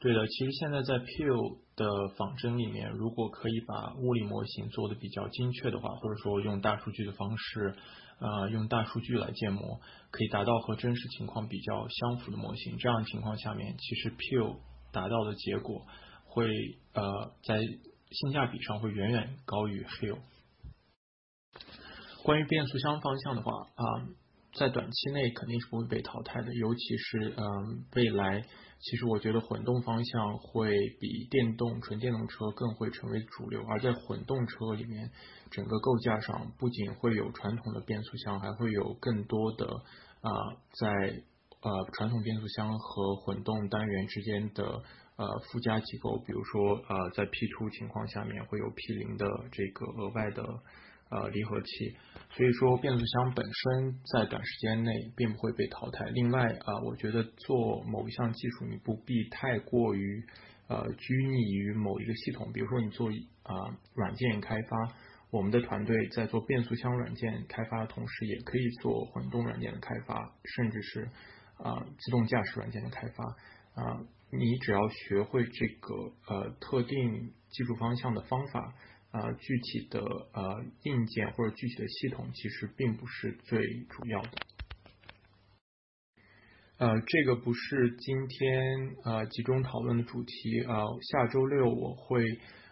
[0.00, 7.74] 对的，其实现在在 Peel 的仿真里面，如果可以把物理模型做的比较精确的话，或者说用大数据的方式，
[8.20, 12.76] 呃，用大数据来建模，可以达到和真实情况比较相符的模型。
[12.78, 14.60] 这样情况下面，其实 p u
[14.92, 15.86] 达到的结果
[16.24, 16.46] 会
[16.94, 17.60] 呃在。
[18.10, 20.16] 性价比上会远远高于 Hill。
[22.22, 23.84] 关于变速箱方向的话啊，
[24.54, 28.46] 在短期内肯定是不会被淘汰的，尤其是嗯未来，
[28.80, 33.62] 其实我觉得混动方向会比电动纯电动车更会成为主流。
[33.68, 35.10] 而在混动车里面，
[35.50, 39.66] 整个构架上不仅会有传统的变速箱，还会有更多的
[40.20, 40.30] 啊
[40.80, 41.22] 在
[41.60, 44.82] 呃传统变速箱和混动单元之间的。
[45.18, 50.44] 呃，附加机构，比如说呃，在 P 出情况下面会有 P 零的这个额外的
[51.10, 51.96] 呃离合器，
[52.30, 56.04] 所以说变速箱本身在短时间内并不会被淘汰。
[56.06, 60.24] 另外啊，我觉得做某一项技术，你不必太过于
[60.68, 63.08] 呃拘泥于某一个系统，比如说你做
[63.42, 63.54] 啊
[63.94, 64.94] 软件开发，
[65.30, 71.08] 我们的团队在做变速箱软件开发的同时，也可以做混动软件的开发，甚至是
[71.56, 73.24] 啊自动驾驶软件的开发
[73.82, 74.00] 啊。
[74.30, 75.94] 你只要学会这个
[76.28, 78.74] 呃特定技术方向的方法
[79.10, 84.30] 啊，具体的呃硬件或者具体的系统其实并不是最主要的。
[86.78, 90.84] 呃，这个不是今天呃集中讨论的主题啊。
[91.10, 92.22] 下周六我会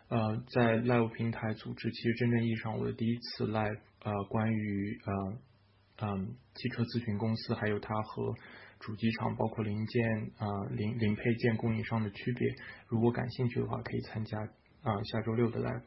[0.09, 8.35] 呃在 Live 平台组织，其实真正意义上我的第一次 Live 呃关于呃嗯汽车咨询公司还有它和。
[8.79, 10.05] 主机厂包括零件
[10.37, 12.47] 啊零零配件供应商的区别，
[12.89, 14.39] 如果感兴趣的话，可以参加
[14.83, 15.81] 啊下周六的 live。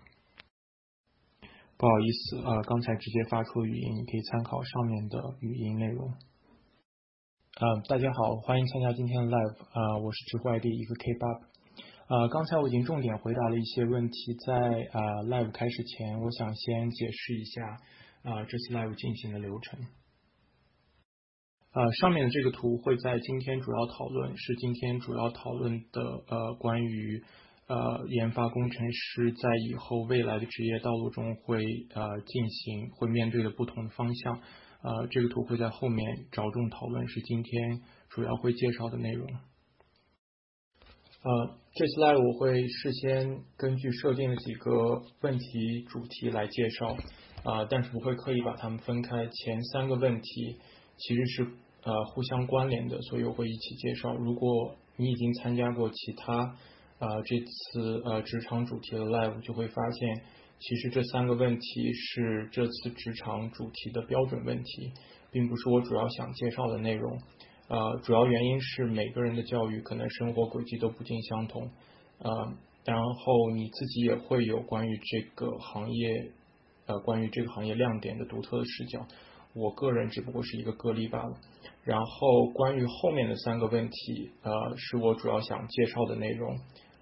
[1.80, 6.10] 不好意思啊，刚才直接发出语音，你可以参考上面的语音内容。
[6.10, 11.28] 啊，大家好，欢迎参加今天的 live 啊，我是直外地一个 K 八。
[12.18, 14.54] 啊，刚才我已经重点回答了一些问题，在
[14.92, 17.64] 啊 live 开始前，我想先解释一下
[18.24, 19.80] 啊这次 live 进行的流程。
[21.72, 27.24] 呃，上面的这个图会在今天主要讨论，是今天主要讨论的呃关于
[27.70, 34.42] 呃研发工程师在以后未来的职业道路中会呃进行会面对的不同的方向，
[34.82, 39.26] 呃这个图会在后面着重讨论，是今天主要会介绍的内容。
[41.22, 46.98] 呃，这次 live 我会事先根据设定的几个问题主题来介绍，
[47.44, 50.60] 啊，但是不会刻意把它们分开，前三个问题。
[51.02, 51.44] 其实是
[51.84, 54.14] 呃互相关联的，所以我会一起介绍。
[54.16, 56.58] 如果你已经参加过其他
[57.00, 60.22] 啊这次呃职场主题的 live，就会发现
[60.60, 64.92] 其实这三个问题是这次职场主题的标准问题，
[65.32, 67.18] 并不是我主要想介绍的内容。
[67.70, 71.70] 呃，主要原因是每个人的教育可能生活轨迹都不尽相同，
[72.18, 76.32] 呃，然后你自己也会有关于这个行业
[76.88, 79.06] 呃关于这个行业亮点的独特的视角。
[79.54, 81.38] 我个人只不过是一个个例罢了。
[81.84, 86.56] 然后关于后面的三个问题，呃，是我主要想介绍的内容，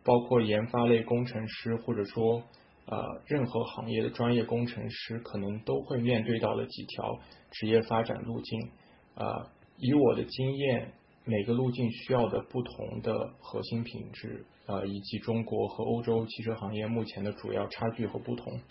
[0.07, 2.41] 包括研发类工程师或者说
[2.85, 7.19] 呃任何行业的专业工程师可能都会面对到的几条
[7.51, 8.71] 职业发展路径。
[9.15, 10.93] 呃，以我的经验，
[11.25, 18.61] 每个路径需要的不同的核心品质，呃，以及中国和欧洲汽车行业目前的主要差距和不同。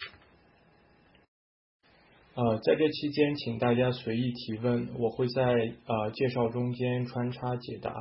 [2.34, 7.92] 呃，在这期间，请大家随意提问，我会在呃介绍中间穿插解答。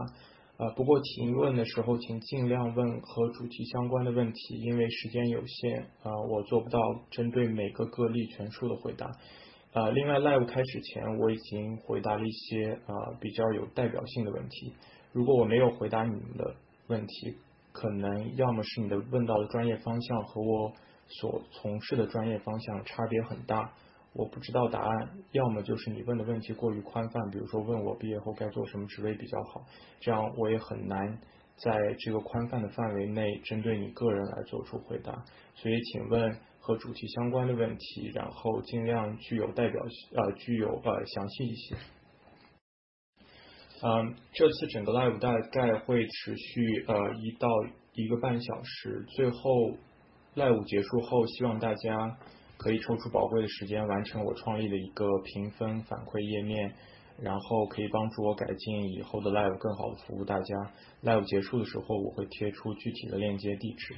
[0.58, 6.80] 呃，不过提问的时候，请尽量问和主题相关的问题，因为时间有限，呃，我做不到
[7.12, 9.06] 针对每个个例全数的回答。
[9.74, 14.74] 呃，另外，live 开始前，我已经回答了一些呃比较有代表性的问题。
[15.12, 16.56] 如果我没有回答你们的
[16.88, 17.36] 问题，
[17.74, 20.72] 可能要么是你的问到的专业方向和我
[21.08, 23.74] 所从事的专业方向差别很大。
[24.18, 29.62] 我不知道答案，要么就是你问的问题过于宽泛，比如说问我毕业后该做什么职位比较好，
[30.00, 31.20] 这样我也很难
[31.58, 35.12] 在这个宽泛的范围内针对你个人来做出回答。
[35.56, 41.76] 所以，请问和主题相关的问题，然后尽量具有代表性呃具有呃详细一些。
[43.84, 47.50] 嗯，这次整个 live 大概会持续呃一到
[47.92, 49.40] 一个半小时，最后
[50.36, 52.18] live 结束后，希望大家。
[52.58, 56.74] 可以抽出宝贵的时间完成我创立的一个评分反馈页面，
[57.22, 60.72] 然后可以帮助我改进以后的 live 更好的服务大家。
[61.04, 63.96] live 结束的时候我会贴出具体的链接地址。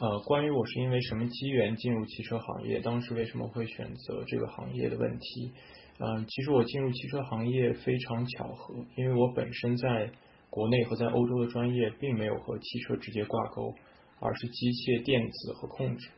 [0.00, 5.52] 呃，关于我是因为什么机缘进入汽车行业，当时为什么会选择这个行业的问题，
[5.98, 10.10] 嗯，其实我进入汽车行业非常巧合，因为我本身在
[10.50, 13.72] 国内和在欧洲的专业并没有和汽车直接挂钩，
[14.18, 16.10] 而是机械电子和控制。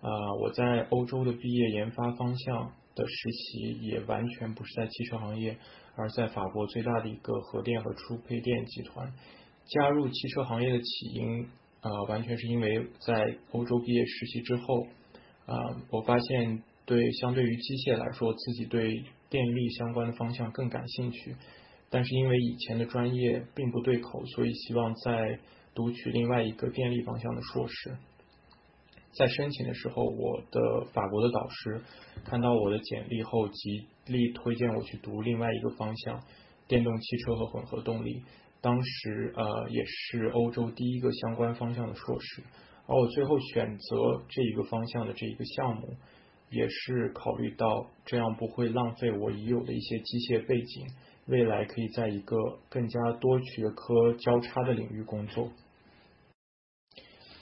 [0.00, 0.08] 啊，
[0.40, 5.56] 我在欧洲的毕业研发方向的实习也完全不是在汽车行业，
[5.96, 9.12] 而在法国最大的一个核电和输配电集团。
[9.66, 11.46] 加入汽车行业的起因
[11.80, 14.86] 啊，完全是因为在欧洲毕业实习之后
[15.46, 15.56] 啊，
[15.90, 21.36] 我发现对相对于机械来说，自己对电力相关的方向更感兴趣。
[21.90, 25.38] 但是因为以前的专业并不对口，所以希望再
[25.74, 27.96] 读取另外一个电力方向的硕士。
[29.18, 31.82] 在申请的时候，我的法国的导师
[32.24, 36.22] 看到我的简历后，极力推荐我去读另外一个方向——
[36.68, 38.22] 电动汽车和混合动力。
[38.60, 42.44] 当时呃，也是欧洲第一个相关方向的硕士。
[42.86, 45.96] 而我最后选择这一个方向的这一个项目，
[46.50, 50.86] 也是考虑到这样不会浪费我已有的一些机械背景，
[51.26, 52.36] 未来可以在一个
[52.68, 55.50] 更加多学科交叉的领域工作。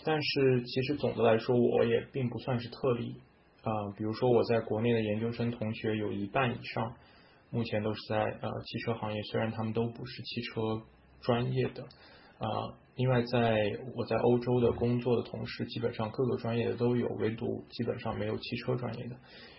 [0.07, 3.17] 但是其实总的来说，我也并不算是特例
[3.63, 3.91] 啊。
[3.97, 6.95] 比如说我在国内的研究生同学有一半以上，
[7.51, 10.61] 目前都是在呃汽车行业，虽然他们都不是汽车
[11.23, 11.83] 专业的
[12.39, 12.79] 啊。
[12.95, 19.17] 另外，在我在欧洲的工作的同事，基本上各个专业的都有，唯独基本上没有汽车专业的，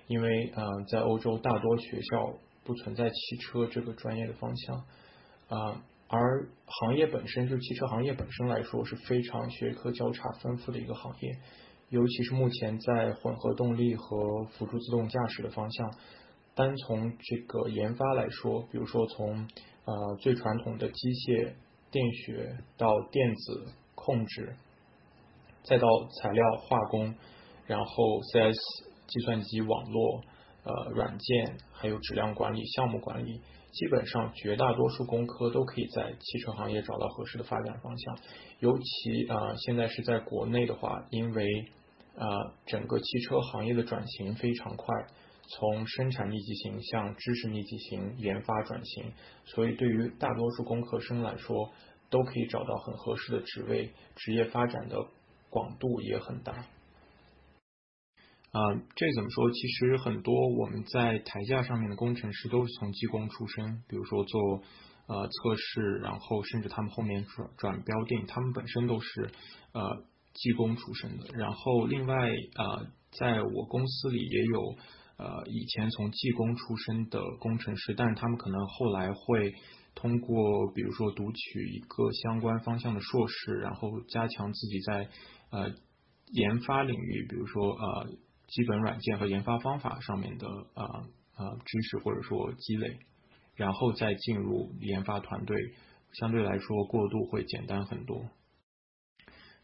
[0.08, 2.34] 因为嗯，在欧洲大多学校
[2.64, 4.76] 不存在汽车这个专业的方向
[5.50, 5.84] 啊。
[6.10, 11.38] 而行业本身，就汽车行业本身来说，是非常学科交叉丰富的一个行业。
[11.90, 15.94] 尤其是目前在混合动力和辅助自动驾驶的方向，
[16.56, 19.48] 单从这个研发来说，比如说从
[19.86, 21.54] 呃最传统的机械
[21.92, 24.56] 电学到电子控制，
[25.64, 25.88] 再到
[26.22, 27.16] 材料化工，
[27.66, 28.58] 然后 CS
[29.08, 30.22] 计算机网络
[30.64, 33.42] 呃软件，还有质量管理、项目管理。
[33.78, 38.18] 基本上绝大多数工科都可以在汽车行业找到合适的发展方向，
[38.58, 41.46] 尤其啊现在是在国内的话，因为
[42.18, 42.26] 啊
[42.66, 44.88] 整个汽车行业的转型非常快，
[45.48, 49.14] 从生产密集型向知识密集型研发转型，
[49.46, 51.72] 所以对于大多数工科生来说，
[52.10, 54.98] 都可以找到很合适的职位，职业发展的
[55.52, 56.66] 广度也很大。
[58.58, 59.52] 啊，这怎么说？
[59.52, 64.42] 其实很多我们在台架上面的工程师都是从技工出身，比如说做
[65.06, 69.30] 呃测试，然后甚至他们后面转转标定，他们本身都是
[69.74, 71.26] 呃技工出身的。
[71.38, 72.16] 然后另外
[72.56, 74.76] 啊，在我公司里也有
[75.20, 79.54] 呃以前从技工出身的工程师，但是他们可能后来会
[79.94, 85.08] 通过比如说读取一个相关方向的硕士，然后加强自己在
[85.52, 85.70] 呃
[86.32, 88.10] 研发领域，比如说呃。
[88.48, 90.86] 基本软件和研发方法上面的啊
[91.36, 93.00] 啊知识或者说积累，
[93.56, 95.74] 然后再进入研发团队，
[96.14, 98.30] 相对来说过渡会简单很多。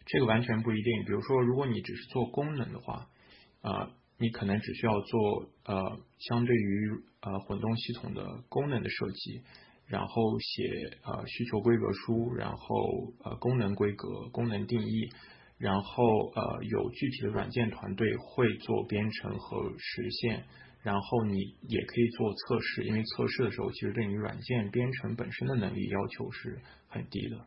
[0.06, 3.08] 这个完全不一定，比如说如果你只是做功能的话，
[3.62, 6.90] 啊，你可能只需要做呃相对于
[7.22, 9.42] 呃混动系统的功能的设计，
[9.88, 15.10] 然后写呃需求规格书，然后呃功能规格、功能定义。
[15.64, 20.44] 然后呃有具体的软件团队会做编程和实现，
[20.82, 21.40] 然后你
[21.70, 26.60] 也可以做测试，因为测试的时候其实对你软件编程本身的能力要求是
[26.90, 27.38] 很低的。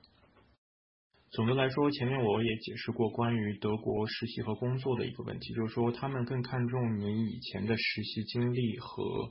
[1.33, 9.31] 总的来说，前面我也解释过关于德国实习和工作的一个问题，就是说他们更看重你以前的实习经历和，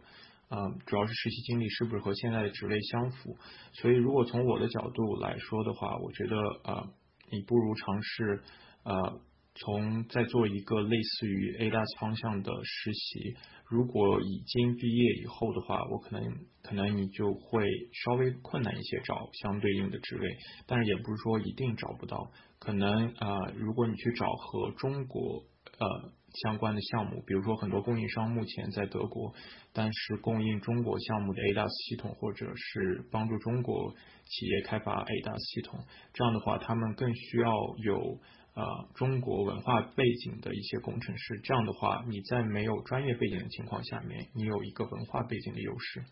[0.49, 3.35] 呃，主要是实习经历是不是和现在的职位相符。
[3.73, 6.93] 所以，如果从我的角度来说的话，我觉得呃，
[7.31, 8.43] 你不如尝试
[8.85, 9.21] 呃。
[9.57, 16.21] 从在做一个类似于 A DAS 方向的实习，如果已经毕业以后的话，我可能
[16.61, 17.65] 可能你就会
[18.03, 20.27] 稍微困难一些找相对应的职位，
[20.67, 22.29] 但是也不是说一定找不到，
[22.59, 25.45] 可能啊，如果你去找和中国
[25.79, 26.11] 呃
[26.43, 29.33] 相关的项目，比如说很多供应商目前在德国，
[29.71, 35.79] 但是供应中国项目的 A DAS 系统，或者是帮助中国企业开发 A DAS 系统，
[36.13, 38.19] 这样的话，他们更需要有。
[38.55, 46.05] 呃，中国文化背景的一些工程师，这样的话，你在没有专业背景的情况下面，你有一个文化背景的优势。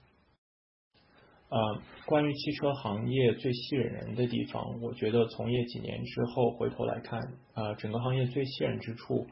[1.48, 7.22] 呃，关于汽车行业最吸引人的地方，我觉得从业几年之后回头来看，
[7.54, 9.26] 呃，整个行业最吸引人之处，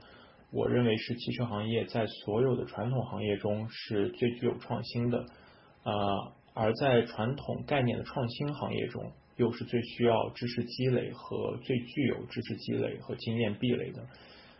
[0.51, 5.26] 我认为是汽车行业在所有的传统行业中是最具有创新的，
[5.84, 9.12] 呃，而在传统概念的创新行业中。
[9.38, 14.01] 又是最需要知识积累和最具有知识积累和经验壁垒的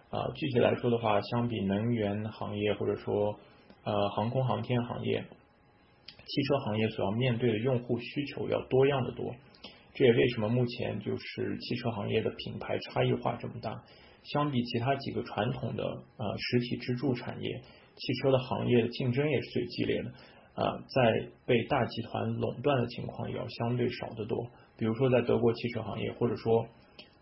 [0.10, 0.32] 啊。
[0.36, 3.40] 具体来说的话，相比能源行业或者说
[3.84, 9.36] 呃航空航天行业，汽车行业所要面对的用户需求要多样的多。
[9.94, 13.84] 这也为什么目前就是汽车行业的品牌差异化这么大。
[14.24, 17.62] 相比其他几个传统的呃实体支柱产业，
[17.96, 20.12] 汽车的行业的竞争也是最激烈的。
[20.54, 24.48] 啊，在被大集团垄断的情况也要相对少得多。
[24.82, 26.66] 比如说，在德国汽车行业，或者说，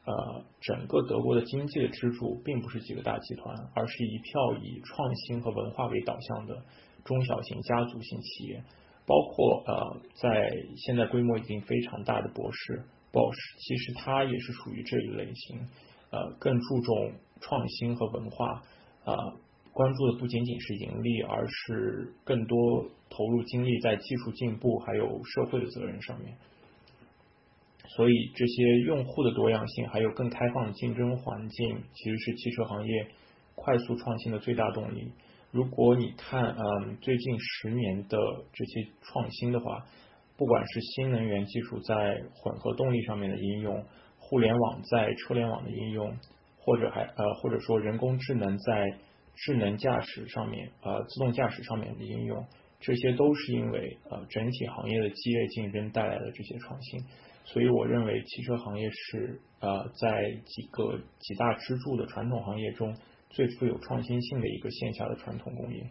[0.06, 6.64] 呃，整个德国的经济的支柱，并不是几个大集团，而是一票以创新和文化为导向的
[7.04, 8.64] 中小型家族型企业。
[9.06, 12.82] 包括呃，在现在规模已经非常大的博士
[13.12, 15.60] Bosch，其实它也是属于这一类型，
[16.12, 18.64] 呃，更注重创新和文化，
[19.04, 19.36] 啊，
[19.74, 22.86] 关注的不仅仅是盈利，而是更多。
[23.12, 26.38] 投入精力在技术进步还有社会的责任上面，
[27.96, 33.08] 所以这些用户的多样性还有更开放的竞争环境，其实是汽车行业
[33.56, 35.12] 快速创新的最大动力。
[35.52, 38.18] 如果你看，嗯，最近十年的
[38.54, 39.84] 这些创新的话，
[40.38, 43.84] 不管是新能源技术在混合动力上面的应用，
[44.20, 46.16] 互联网在车联网的应用，
[46.60, 48.86] 或者还呃或者说人工智能在
[49.36, 52.46] 智能驾驶上面，呃，自动驾驶上面的应用。
[52.80, 57.04] 这些都是因为呃整体行业的激烈竞争带来的这些创新，
[57.52, 62.96] 所以我认为汽车行业是呃在几个几大支柱的传统行业中
[63.30, 65.82] 最富有创新性的一个线下的传统工业。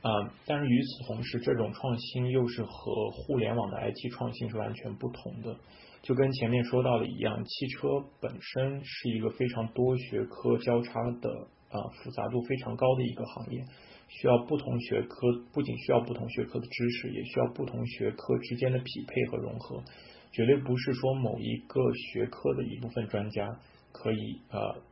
[0.00, 5.56] 啊，但是与此同时，这种创新又是和互联网的 IT 创新是完全不同的。
[6.02, 7.88] 就跟前面说到的一样，汽车
[8.20, 11.30] 本身是一个非常多学科交叉的
[11.68, 13.64] 啊复杂度非常高的一个行业。
[14.08, 15.20] 需要不同学科，
[15.52, 19.82] 不仅需要不同学科的知识，也需要不同学科之间的匹配和融合。
[20.32, 23.46] 绝对不是说某一个学科的一部分专家
[23.92, 24.82] 可以呃，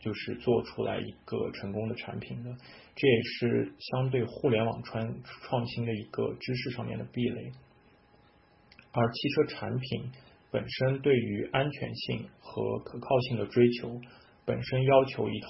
[0.00, 2.50] 就是做出来一个成功的产品的。
[2.94, 7.52] 这也是相对互联网创创新的一个知识上面的壁垒。
[8.92, 10.10] 而汽车产品
[10.50, 14.00] 本身对于安全性和可靠性的追求，
[14.44, 15.48] 本身要求一套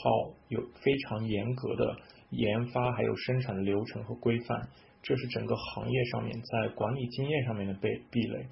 [0.48, 1.96] 有非常严格的。
[2.34, 4.66] 研发还有生产的流程和规范，
[5.02, 8.46] 这是整个行业上面在管理经验上面的被壁垒。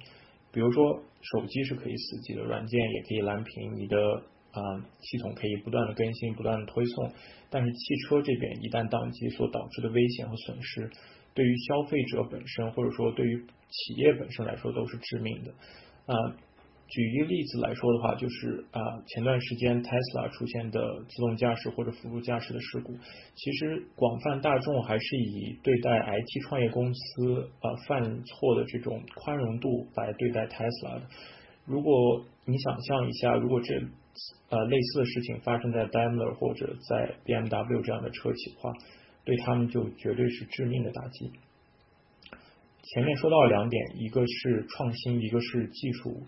[0.51, 3.97] 比如说，手机是可以死机的，软件也可以蓝屏，你的
[4.51, 4.61] 啊
[5.01, 7.11] 系统可以不断的更新、不断的推送。
[7.49, 10.89] 但是汽车这边一旦宕机所导致的危险和损失，
[11.33, 15.51] 对于消费者本身或者说对于企业本身来说都是致命的
[16.05, 16.35] 啊。
[16.91, 22.91] 举一个例子来说的话，就是啊，前段时间 Tesla 出现的自动驾驶或者辅助驾驶的事故，
[23.33, 31.03] 其实广泛大众还是以对待 IT 创业公司啊犯错的这种宽容度来对待 Tesla 的。
[31.65, 33.73] 如果你想象一下，如果这
[34.49, 38.73] 呃类似的事情发生在 Daimler 或者在 BMW 这样的车企的话，
[39.23, 41.31] 对他们就绝对是致命的打击。
[42.83, 46.23] 前面说到两点，一个是创新，一个是技术。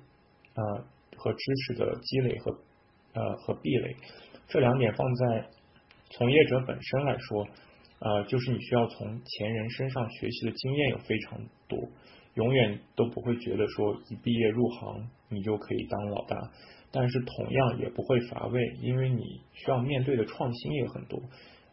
[0.55, 0.85] 呃，
[1.17, 2.51] 和知识的积累和
[3.13, 3.95] 呃和壁垒，
[4.47, 5.47] 这两点放在
[6.09, 7.47] 从业者本身来说，
[7.99, 11.79] 呃，就是你需要从前人身上学习的经验有非常多，
[12.35, 16.37] 永远都不会觉得说一毕业入行你就可以当老大，
[16.91, 21.19] 但是同样也不会乏味，因为你需要面对的创新也很多，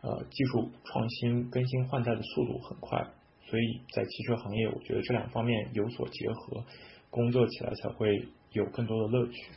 [0.03, 2.99] 呃，技术创新更新换代的速度很快，
[3.45, 6.65] 所以在汽车行业，我觉得这两方面有所结合，
[7.11, 9.53] 工作起来才会有更多的乐趣。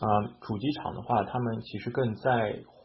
[0.00, 0.06] 啊，
[0.40, 2.78] 主机厂的话，他们其实更在乎。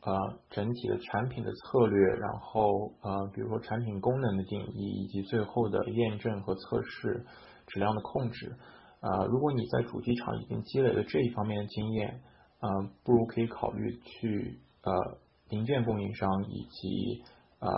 [0.00, 7.26] 呃，整体的产品的策略，然后呃，比如说产品功能的定义，以及最后的验证和测试
[7.66, 8.56] 质量的控制。
[9.00, 12.22] 啊，如果你在主机厂已经积累了这一方面的经验，
[12.62, 15.18] 嗯，不如可以考虑去呃
[15.50, 17.22] 零件供应商以及
[17.58, 17.68] 呃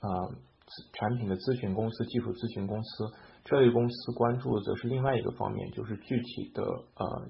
[0.00, 0.34] 呃
[0.94, 3.12] 产品的咨询公司、技术咨询公司
[3.46, 7.28] 这类公司关注的则是另外一个方面，就是具体的呃。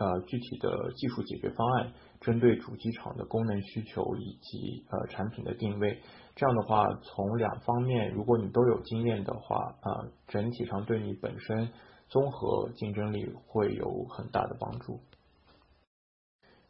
[0.00, 6.00] 呃，具体的技术解决方案，针对主机厂的功能需求以及呃产品的定位，
[6.34, 11.68] 这样的话，从两方面，如果你都有经验的话，啊，整体上对你本身
[12.08, 15.00] 综合竞争力会有很大的帮助。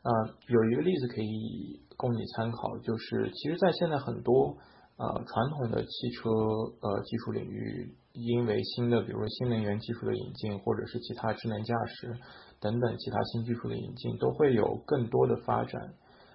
[0.03, 0.11] 啊，
[0.49, 4.57] 有一个例子可以供你参考，就是其实，在现在很多
[4.97, 12.17] 呃传统的汽车呃技术领域，因为新的，比如说新能源技术的引进，或者是其他智能驾驶。
[12.61, 15.81] 等等其他新技术的引进都会有更多的发展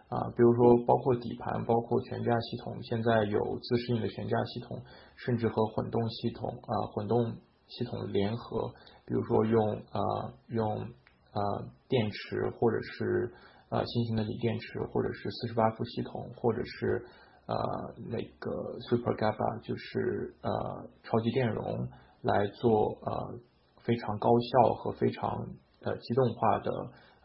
[0.10, 4.82] 啊，比如说包括底盘，包括悬架系统，现在有自适应的悬架系统，
[5.16, 7.36] 甚至和混动系统啊混动
[7.68, 8.74] 系统联合，
[9.06, 11.40] 比如说用啊用啊
[11.88, 13.32] 电池或者是
[13.70, 17.06] 啊新型的锂电池，或者是四十八伏系统，或者是
[17.48, 21.88] 呃那个 Super GABA 就是呃超级电容
[22.22, 23.40] 来做呃
[23.82, 25.48] 非常高效和非常。
[25.82, 26.72] 呃，机动化的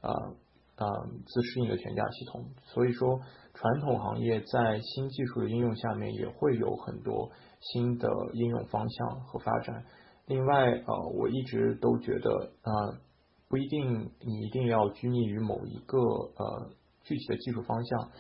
[0.03, 0.13] 呃
[0.77, 0.87] 呃
[1.27, 3.19] 自适应的悬架系统，所以说
[3.55, 9.83] 传统行业在新技术的应用下面也会有很多新的应用方向和发展。
[10.27, 12.99] 另外呃，我一直都觉得呃
[13.49, 16.71] 不一定你一定要拘泥于某一个呃
[17.05, 18.11] 具体的技术方向，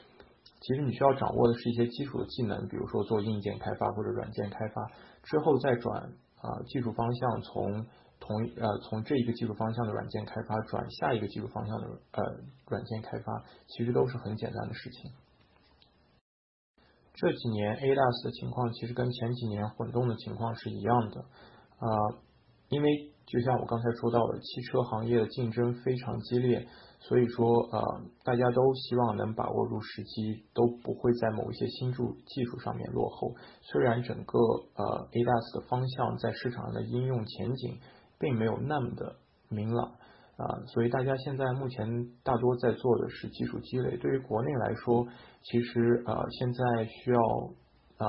[0.60, 4.90] 其实你需要掌握的是一些基础的技能，比如说做硬件开发或者软件开发
[5.22, 6.02] 之后再转
[6.40, 7.86] 啊技术方向从。
[8.22, 12.22] 同呃从这一个技术方向的软件开发转下一个技术方向的呃
[12.68, 15.10] 软件开发，其实都是很简单的事情。
[17.14, 21.20] 这几年 A DAS 的情况其实跟前几年混动的情况是一样的
[21.78, 22.20] 啊，
[22.68, 26.68] 因为就像我刚才说到的，汽车行业的竞争非常激烈，
[27.00, 33.34] 所以说呃大家都希望能把握住时机，都不会在某一些新技技术上面落后。
[33.60, 34.38] 虽然整个
[34.76, 37.78] 呃 A DAS 的方向在市场上的应用前景。
[38.22, 39.16] 并没有那么的
[39.48, 39.92] 明朗
[40.36, 41.88] 啊，所以大家现在目前
[42.22, 43.96] 大多在做的是技术积累。
[43.96, 45.08] 对于国内来说，
[45.42, 47.18] 其实呃现在需要
[47.96, 48.06] 啊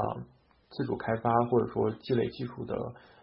[0.69, 2.75] 自主开发或者说积累技术的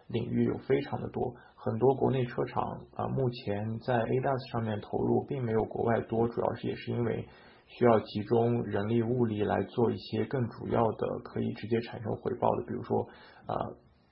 [0.07, 2.63] 领域有非常的多，很多国内车厂
[2.95, 7.27] 啊目前在 ADAS 上面投入并没有国外多，主要是也是因为
[7.67, 13.03] 需要集中人力物力来做一些更主要的可以直接产生回报的，比如说
[13.45, 13.55] 啊。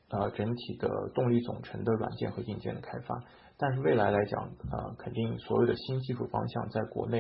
[0.10, 3.22] 呃，整体的动力总成的软件和硬件的开发，
[3.58, 4.42] 但是未来来讲，
[4.72, 7.20] 呃，肯定所有的新技术方向在国内，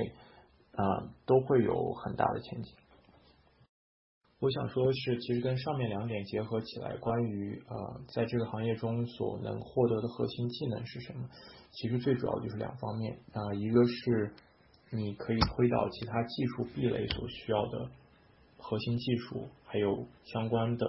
[0.71, 2.73] 呃，都会有很大的前景。
[4.39, 11.27] 我想说的是，其实跟上面两点结合起来，关于呃，在这个行业中所能获得的核心技能是什么？
[11.71, 14.31] 其实最主要就是两方面啊，一个是
[14.91, 17.89] 你可以推导其他技术壁垒所需要的
[18.57, 20.85] 核心技术，还有相关的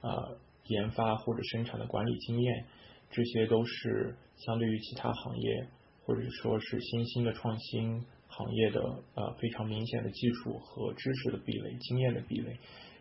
[0.00, 0.36] 呃。
[0.68, 2.64] 研发或者生产的管理经验，
[3.10, 5.68] 这些都是相对于其他行业
[6.06, 8.80] 或者说是新兴的创新行业的
[9.14, 12.56] 呃非常明显的技术和知识的壁垒、经验的壁垒。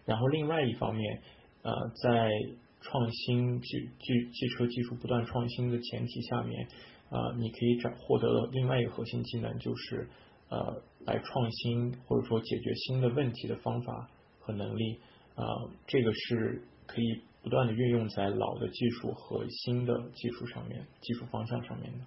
[0.06, 1.22] 然后另外一方面，
[1.62, 2.32] 呃，在
[2.82, 3.68] 创新汽
[4.00, 6.68] 汽汽车技术不断创新的前提下面，
[7.10, 10.10] 呃，你可以找获得的另外一个核心技能就是
[10.50, 15.00] 呃来创新或者说解决新的问题的方法和能力。
[15.36, 17.22] 呃，这个是可以。
[17.44, 22.00] 不断的运用在老的技术和新的技术上面，技术方向上面的。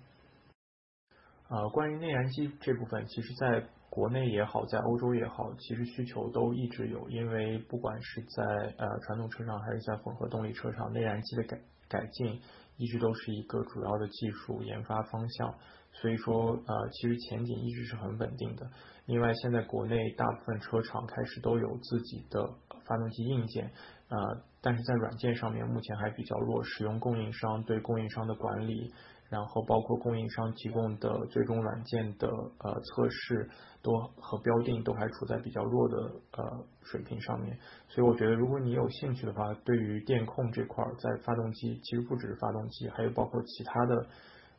[1.55, 7.09] 啊，关于内燃机这部分，其实在国内也好，在欧洲也好，其实需求都一直有。
[7.09, 8.45] 因为不管是在
[8.76, 12.41] 呃传统车上，还是在混合动力车上，内燃机的改改进
[12.76, 15.55] 一直都是一个主要的技术研发方向。
[15.93, 18.70] 所以说，呃，其实前景一直是很稳定的。
[19.07, 22.47] 另外，现在国内大部分车厂开始都有自己的
[22.84, 23.70] 发动机硬件。
[24.09, 28.93] 呃，但是在软件上面目前还比较弱，使用供应商对供应商的管理，
[29.29, 33.49] 然后包括供应商提供的最终软件的呃测试
[33.81, 35.97] 都和标定都还处在比较弱的
[36.33, 37.57] 呃水平上面，
[37.87, 44.07] 所以我觉得如果你有兴趣的话，对于电控这块在发动机其实不只是发动机，还有包括其他的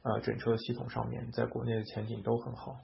[0.03, 2.77] 呃整车系统上面，在国内的前景都很好。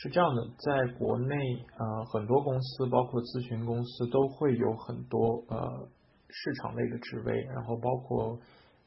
[0.00, 1.34] 是这样的，在国内
[1.76, 5.88] 呃很多公司，包括咨询公司都会有很多呃
[6.30, 8.38] 市场类的职位，然后包括。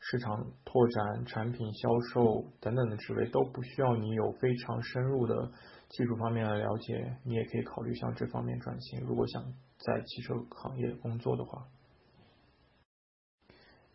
[0.03, 5.51] 市场拓展、产品销售等等的职位都不需要你有非常深入的
[5.89, 8.99] 技术方面的了解，你也可以考虑向这方面转型。
[9.05, 9.43] 如果想
[9.78, 11.68] 在汽车行业工作的话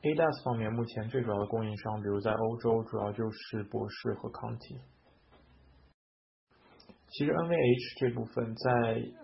[0.02, 4.78] ，ADAS 方面目前最主要的供应商，比如在欧洲，主要就是博世和康体。
[7.16, 8.70] 其实 NVH 这部分在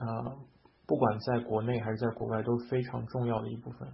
[0.01, 0.39] 呃，
[0.87, 3.87] 不管在国内还是在国外都是非常重要的一部分。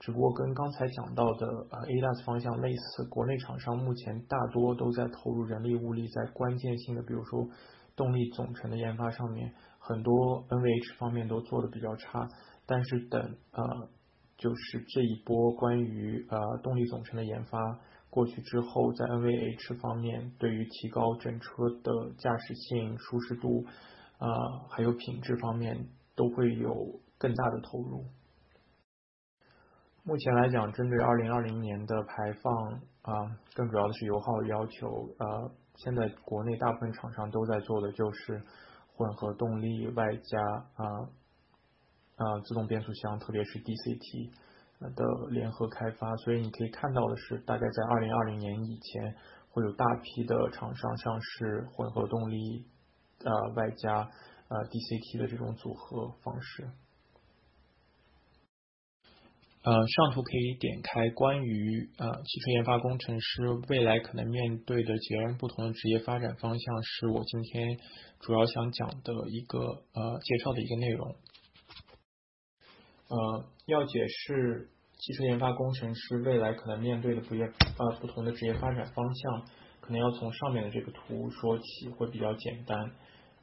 [0.00, 7.46] 只不过跟刚才讲到的呃 ADAS 方向类似，国内厂商目前大多都在投入人力物力在关键性的，比如说
[7.94, 10.12] 动力总成的研发上面，很多
[10.48, 12.26] NVH 方面都做的比较差。
[12.64, 13.20] 但是等
[13.52, 13.88] 呃
[14.38, 17.58] 就是这一波关于呃动力总成的研发
[18.12, 21.48] 过去之后，在 NVH 方面对于提高整车
[21.82, 23.64] 的驾驶性、舒适度
[24.18, 24.28] 啊
[24.68, 28.04] 还有品质方面都会有更大的投入。
[30.04, 35.08] 目前来讲，针对二零二零年的排放啊，更主要的是油耗要求。
[35.18, 38.42] 呃，现在国内大部分厂商都在做的就是
[38.94, 40.38] 混合动力外加
[40.74, 40.84] 啊
[42.16, 44.32] 啊自动变速箱，特别是 DCT
[44.90, 46.16] 的联合开发。
[46.16, 49.14] 所以你可以看到的是，大概在二零二零年以前，
[49.50, 52.66] 会有大批的厂商上市混合动力
[53.24, 54.10] 呃外加
[54.48, 56.70] 呃 DCT 的这种组合方式。
[59.64, 67.78] 呃，上图可以点开关于呃汽车研发工程师未来可能面对的截然不同的职业发展方向，是我今天
[68.18, 71.14] 主要想讲的一个呃介绍的一个内容。
[73.06, 79.42] 呃，要解释汽车研发工程师未来可能面对的不业呃不同的职业发展方向，
[79.80, 82.78] 可能要从上面的这个图说起，会比较简单。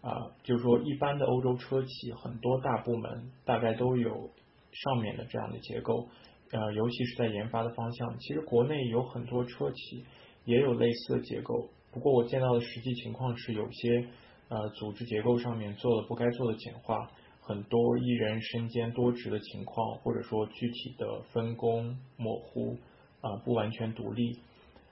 [0.02, 4.30] 啊，就是说一般的欧洲车企很多大部门大概都有。
[4.72, 6.08] 上面的这样的结构，
[6.52, 10.06] 呃，尤其是在研发的方向，其实国内有很多车企
[10.46, 11.72] 也有类似的结构。
[11.92, 14.08] 不过我见到的实际情况是，有些
[14.48, 17.10] 呃组织结构上面做了不该做的简化，
[17.50, 22.78] 很多一人身兼多职的情况，或者说具体的分工模糊
[23.22, 24.38] 啊，不完全独立。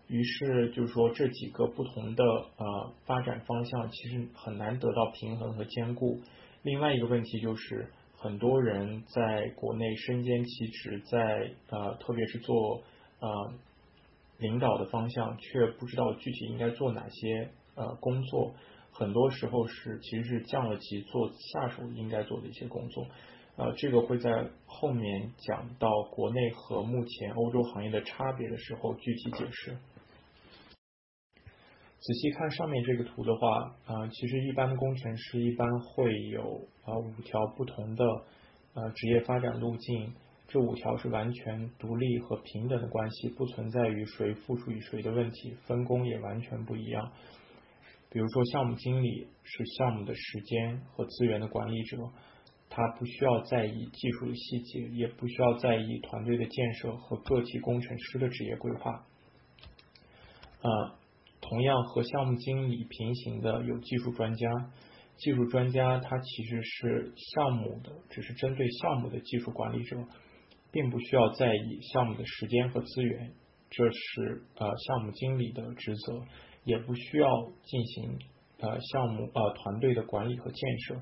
[0.08, 6.20] 于是就是说这几个不同的呃发展方向，其实很难得到平衡和兼顾。
[6.64, 7.92] 另外一个问题就是。
[8.20, 12.82] 很多人在国内身兼其职，在呃，特别是做
[13.20, 13.54] 呃
[14.40, 18.56] 领导的方向，却不知道具体应该做哪些呃工作。
[18.98, 23.06] 很多时候是其实是降了级做下属应该做的一些工作。
[23.56, 24.32] 呃，这个会在
[24.66, 29.78] 后面讲到国内和目前欧洲行业的差别的时候具体解释。
[32.00, 38.06] 仔细看上面这个图的话，啊，其实一般的工程师一般会有啊五条不同的
[38.74, 40.14] 呃职业发展路径，
[40.48, 47.12] 这五条是完全独立和平等的关系，不存在于谁附属于谁的问题，分工也完全不一样。
[48.10, 51.98] 比如说项目经理是项目的时间和资源的管理者，
[52.70, 58.92] 他不需要在意技术的细节，也不需要在意团队的建设和个体工程师的职业规划，
[60.62, 60.98] 啊。
[61.40, 64.50] 同样和项目经理平行的有技术专家，
[65.16, 69.96] 技术专家他其实是项目的，只是针对项目的技术管理者，
[70.72, 73.32] 并不需要在意项目的时间和资源，
[73.70, 76.26] 这是呃项目经理的职责，
[76.68, 77.28] 也不需要
[77.64, 78.20] 进行
[78.60, 81.02] 呃项目呃团队的管理和建设，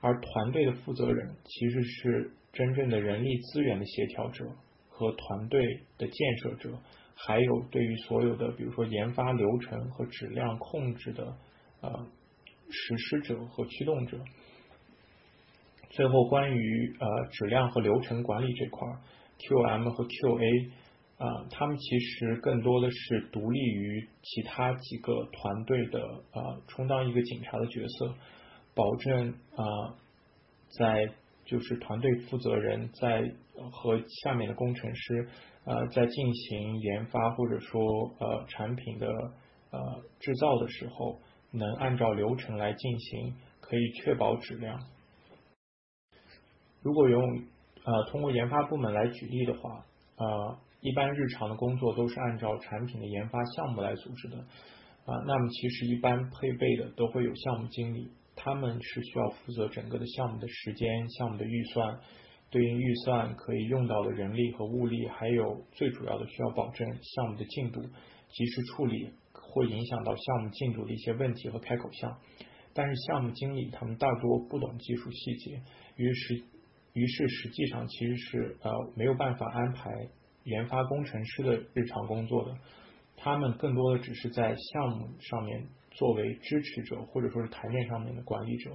[0.00, 4.44] 而团队的负责人其实是真正的人力资源的协调者
[4.88, 6.78] 和团队的建设者。
[7.14, 11.36] 还有对于所有的，比如说研发流程和质量控制的
[11.80, 12.06] 呃
[12.68, 14.18] 实施者和驱动者。
[15.90, 18.88] 最后关于呃质量和流程管理这块
[19.38, 20.70] ，QM 和 QA
[21.22, 26.00] 啊，他们其实更多的是独立于其他几个团队的
[26.32, 28.14] 呃，充当一个警察的角色，
[28.74, 29.94] 保证啊
[30.78, 31.08] 在
[31.44, 33.22] 就是团队负责人在
[33.70, 35.28] 和下面的工程师。
[35.64, 37.80] 呃，在进行研发或者说
[38.18, 39.06] 呃产品的
[39.70, 41.20] 呃制造的时候，
[41.52, 44.76] 能按照流程来进行，可以确保质量。
[46.82, 47.22] 如果用
[47.84, 55.14] 呃通过研发部门来举例的话，呃一般日常的工作都是按照产品的研发项目来组织的啊。
[55.26, 62.00] 那么其实一般配备的都会有项目经理，他们是需要负责整个的项目的时间、项目的预算，
[62.50, 72.18] 对应预算可以用到的人力和物力，还有最主要的需要保证项目的进度，及时处理会影响到项目进度的一些问题和开口项。
[72.74, 75.62] 但是项目经理他们大多不懂技术细节，
[75.96, 76.42] 于是
[76.94, 79.90] 于是实际上其实是呃没有办法安排
[80.44, 82.56] 研发工程师的日常工作的，
[83.16, 88.70] 他们更多的只是在项目上面作为支持者或者说是台面上面的管理者，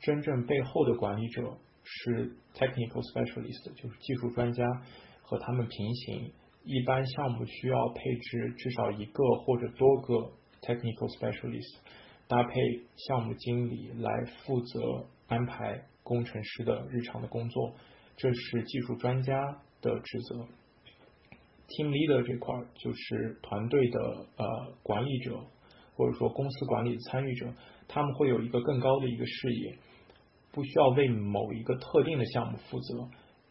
[0.00, 1.42] 真正背后的管理者
[1.84, 4.64] 是 technical specialist，就是技术专家
[5.22, 6.32] 和他们平行，
[6.64, 11.80] 一般项目需要配置至少一个或者多个 technical specialist。
[12.28, 12.54] 搭配
[12.96, 17.74] 项目经理来负责安排工程师的日常的工作，
[18.16, 19.34] 这是技术专家
[19.82, 20.46] 的职责。
[21.72, 23.98] Team leader 这块就是团队的
[24.36, 25.40] 呃管理者，
[25.96, 27.52] 或者说公司管理的参与者，
[27.88, 29.78] 他们会有一个更高的一个视野，
[30.52, 33.08] 不需要为某一个特定的项目负责，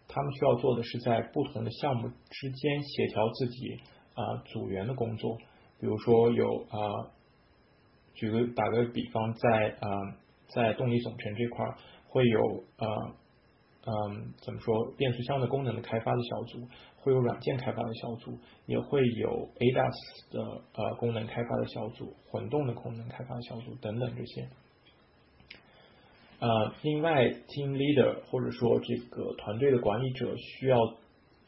[0.08, 3.80] 他们需要做的是在不同的项目之间协调自己
[4.14, 5.38] 啊组员的工作，
[5.80, 7.12] 比如说有啊。
[8.14, 9.88] 举个打个比方，在啊
[10.54, 11.66] 在动力总成这块
[12.10, 12.40] 会有
[12.78, 12.88] 呃
[13.88, 16.68] 嗯怎么说变速箱的功能的开发的小组，
[17.02, 24.48] 会有软件开发的小组，也会有 ADAS 的呃功能开发的小组，混动的功能开发小组等等这些。
[26.40, 30.78] 呃，另外 team leader 或者说这个团队的管理者需要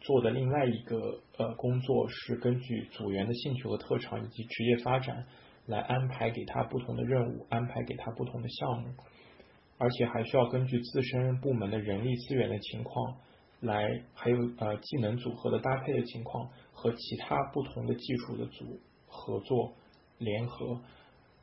[0.01, 5.25] 做的另外一个呃工作是根据组员的兴趣和特长以及职业发展。
[5.65, 8.89] 来安排给他不同的任务，安排给他不同的项目，
[9.77, 13.15] 而且还需要根据自身部门的人力资源的情况，
[13.63, 19.73] 来还有呃技能组合的搭配的情况，和其他不同的技术的组合作
[20.19, 20.73] 联合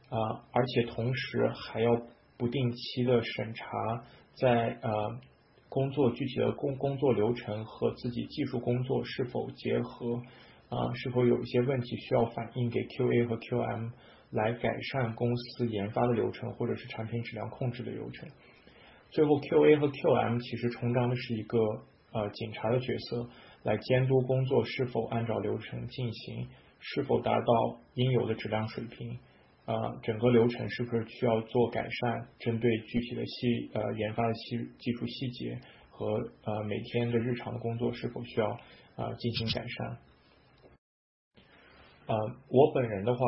[0.08, 1.90] 啊，而且同时还要
[2.36, 3.66] 不定期的审查
[4.34, 5.20] 在呃
[5.68, 10.22] 工作具体的工工作流程和自己技术工作是否结合。
[10.70, 13.90] 啊，是否有一些问题需要反映给 QA 和 QM
[14.30, 18.28] 来改善公司研发的流程，或者是产品质量控制的流程？
[19.10, 21.58] 最后，QA 和 QM 其实充当的是一个
[22.12, 23.28] 呃警察的角色，
[23.62, 26.48] 来监督工作是否按照流程进行，
[26.78, 29.18] 是否达到应有的质量水平，
[29.66, 32.28] 啊，整个流程是不是需要做改善？
[32.38, 36.06] 针对具体的细呃研发的细技术细节和
[36.44, 38.48] 呃每天的日常的工作是否需要
[38.96, 39.98] 啊进行改善？
[42.06, 42.16] 呃，
[42.48, 43.20] 我本人的话，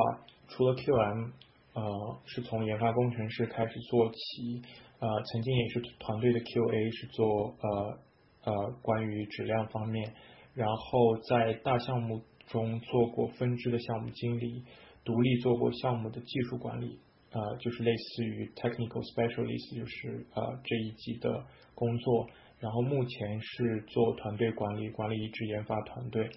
[0.48, 1.30] 除了 QM，
[1.74, 4.62] 呃，是从研发工程师开始做起，
[4.98, 7.98] 呃，曾经也是团队的 QA，是做呃
[8.44, 10.12] 呃关于质量方面，
[10.54, 14.64] 然后在大项目中做过分支的项目经理，
[15.04, 16.98] 独立做过项目的技术管理，
[17.30, 22.28] 呃，就是类似于 technical specialist，就是呃这一级的工作，
[22.58, 26.30] 然后目前是做团队管理，管理一支研发团队。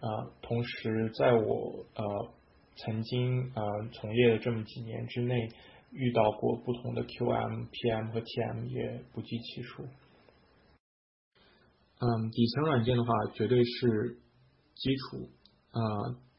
[0.00, 0.06] 啊，
[0.42, 2.04] 同时在我呃
[2.76, 5.48] 曾经呃从业的这么几年之内，
[5.90, 9.82] 遇到过不同的 QM、PM 和 TM 也不计其数。
[11.98, 14.18] 嗯，底层软件的话绝对是
[14.74, 15.28] 基础
[15.70, 15.80] 啊，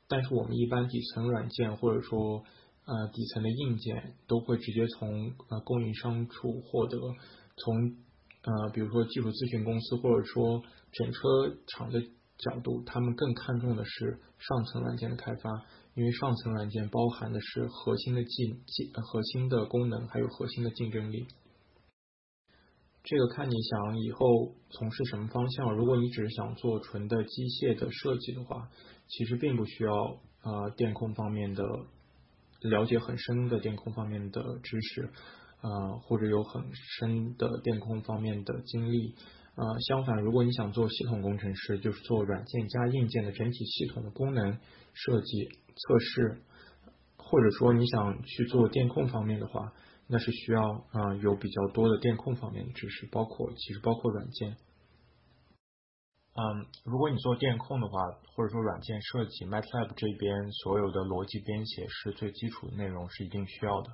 [0.08, 2.44] 但是我们一般底层软件或者说
[2.86, 6.98] 呃底层的硬件都会直接从呃供应商处获得，
[7.58, 7.76] 从
[8.44, 11.20] 呃比如说技术咨询公司或者说整车
[11.68, 12.02] 厂的。
[12.40, 15.52] 角度，他们更看重的是上层软件的开发，
[15.94, 21.28] 因为上层软件包含的是核心的技技核心的功能，还有核心的竞争力。
[23.04, 25.76] 这个看你想以后从事什么方向。
[25.76, 28.70] 如果你只是想做纯的机械的设计的话，
[29.08, 29.94] 其实并不需要
[30.44, 31.64] 呃电控方面的
[32.62, 35.10] 了解很深的电控方面的知识，
[35.62, 36.64] 呃或者有很
[37.00, 39.16] 深的电控方面的经历。
[39.56, 44.58] 呃，相反，如果你想做系统工程师，就是做软件加硬件的整体系统的功能
[44.94, 46.42] 设计、测试，
[47.18, 49.74] 或者说你想去做电控方面的话，
[50.10, 54.58] 那是需要啊有比较多的电控方面的知识，包括其实包括软件。
[56.34, 58.00] 嗯，如果你做电控的话，
[58.34, 63.92] 或者说软件设计，MATLAB 这边所有的逻辑编写是最基础的内容，是一定需要的。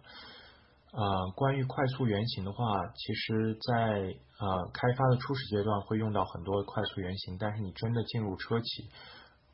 [0.92, 8.90] 呃，关于快速原型的话，其实，在呃开发的初始阶段会用到很多快速原型，但是你真的进入车企，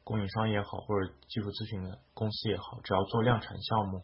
[0.03, 4.03] 供应商也好，或者技术咨询的公司也好，只要做量产项目，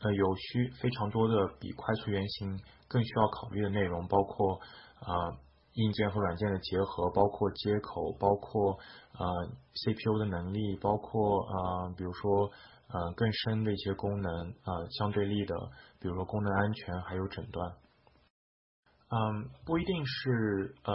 [0.00, 4.60] 呃，有需非常多的比快速原型更需要考虑的内容，包括
[5.00, 5.36] 啊
[5.74, 8.78] 硬件和软件的结合，包括接口，包括
[9.18, 12.50] 呃 CPU 的能力，包括呃比如说
[12.88, 14.32] 呃更深的一些功能，
[14.64, 15.54] 呃相对立的，
[16.00, 17.72] 比如说功能安全还有诊断。
[19.10, 20.94] 嗯，不一定是呃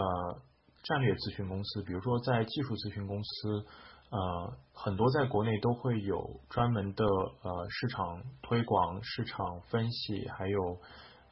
[0.84, 3.66] 战略咨询公司，比如说在技术咨询公司，
[4.14, 10.60] 呃很多在国内都会有专门的呃市场推广、市场分析，还有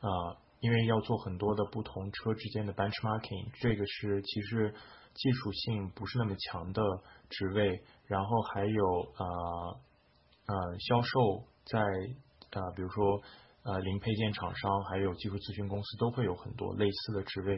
[0.02, 0.38] 呃。
[0.64, 4.72] 因为要做很多的不同车之间的 benchmarking，这个是其实
[5.16, 6.84] 技术性不是那么强的
[7.32, 7.82] 职位。
[8.06, 8.86] 然后还有
[9.18, 9.26] 呃
[10.46, 11.80] 呃销售，在
[12.52, 13.24] 呃比如说
[13.64, 17.58] 呃零配件厂商，还有技术咨询公司都会有很多类似的职位，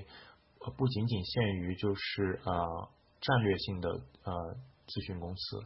[0.66, 2.88] 呃不仅仅限于就是呃
[3.20, 3.90] 战略性的
[4.24, 4.34] 呃
[4.94, 5.66] 咨询公司。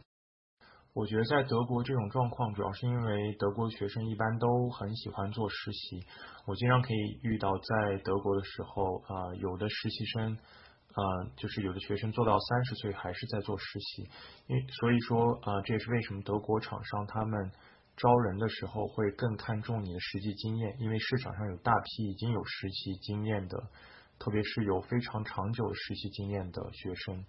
[0.94, 6.02] 我觉得在德国这种状况，主要是因为德国学生一般都很喜欢做实习。
[6.46, 11.00] 我经常可以遇到在德国的时候，啊，有的实习生，啊，
[11.36, 14.08] 就是有的学生做到三十岁还是在做实习。
[14.48, 17.52] 因为所以说，啊，这也是为什么德国厂商他们
[17.96, 23.56] 招人的时候会更看重你的实际经验，因为市场上有大批已经有实习经验的，
[24.18, 27.24] 特别是有非常长久的实习经验的学生。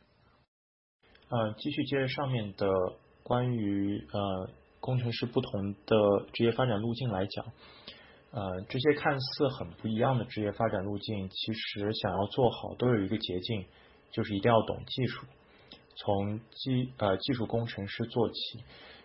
[1.29, 2.67] 呃，继续接着上面的。
[3.21, 4.49] 关于呃
[4.79, 7.45] 工程师不同的职业发展路径来讲，
[8.31, 13.65] 呃这些看似很不一样的职业发展路径，其实想要做好都有一个捷径，
[14.09, 15.27] 就是一定要懂技术，
[15.95, 18.35] 从技呃技术工程师做起。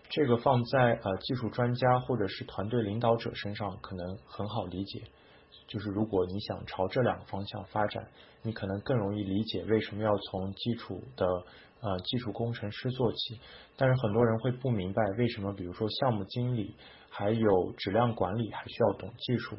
[0.09, 5.03] 这个放在呃技术专家或者是团队领导者身上可能很好理解，
[5.67, 8.07] 就是如果你想朝这两个方向发展，
[8.41, 11.25] 你可能更容易理解为什么要从基础的。
[11.81, 13.39] 呃，技术工程师做起，
[13.77, 16.75] 但是很多人会不明白为什么，比如说项目经理
[17.09, 19.55] 还有质量管理还需要懂技术。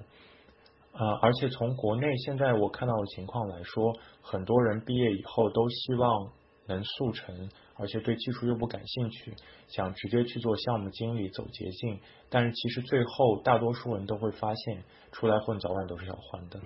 [0.93, 3.93] 呃，而且从国内现在我看到的情况来说，
[4.23, 6.33] 很多人毕业以后都希望
[6.67, 9.35] 能速成，而且对技术又不感兴趣，
[9.69, 12.01] 想直接去做项目经理走捷径。
[12.29, 16.61] 但是其实最后大多数人都会发现，出来混早晚都是要还的。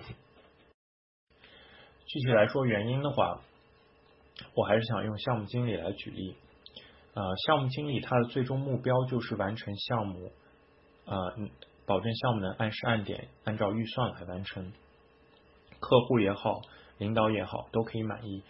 [2.05, 3.41] 具体来说原因的话。
[4.55, 6.35] 我还是想用项目经理来举例，
[7.13, 10.31] 呃，项目经理他的最终目标就是完成项目，
[11.05, 11.35] 呃，
[11.85, 14.71] 保证项目能按时按点按照预算来完成，
[15.79, 16.61] 客户也好，
[16.97, 18.41] 领导也好都可以满意。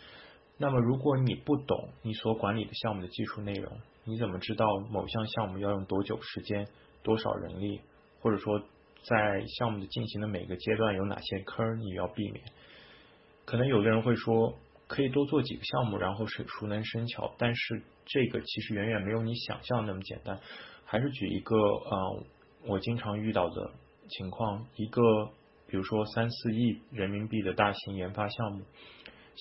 [0.61, 6.67] 那么如果你不懂你所管理的项目的技术内容，你怎么知道某项项目要用多久时间、
[7.03, 7.81] 多少人力，
[8.21, 8.61] 或者说
[9.03, 12.45] 在项目的进行的每个阶段有哪些坑你要避免？
[13.43, 14.55] 可能有的人会说。
[14.93, 17.33] 可以多做几个项目，然后是熟能生巧。
[17.37, 20.37] 但是这个其实远远没有你想象那么简单。
[20.83, 22.23] 还是举一个呃，
[22.67, 23.71] 我经常遇到的
[24.09, 25.01] 情况，一个
[25.65, 28.65] 比如说三四亿人民币的大型研发项目，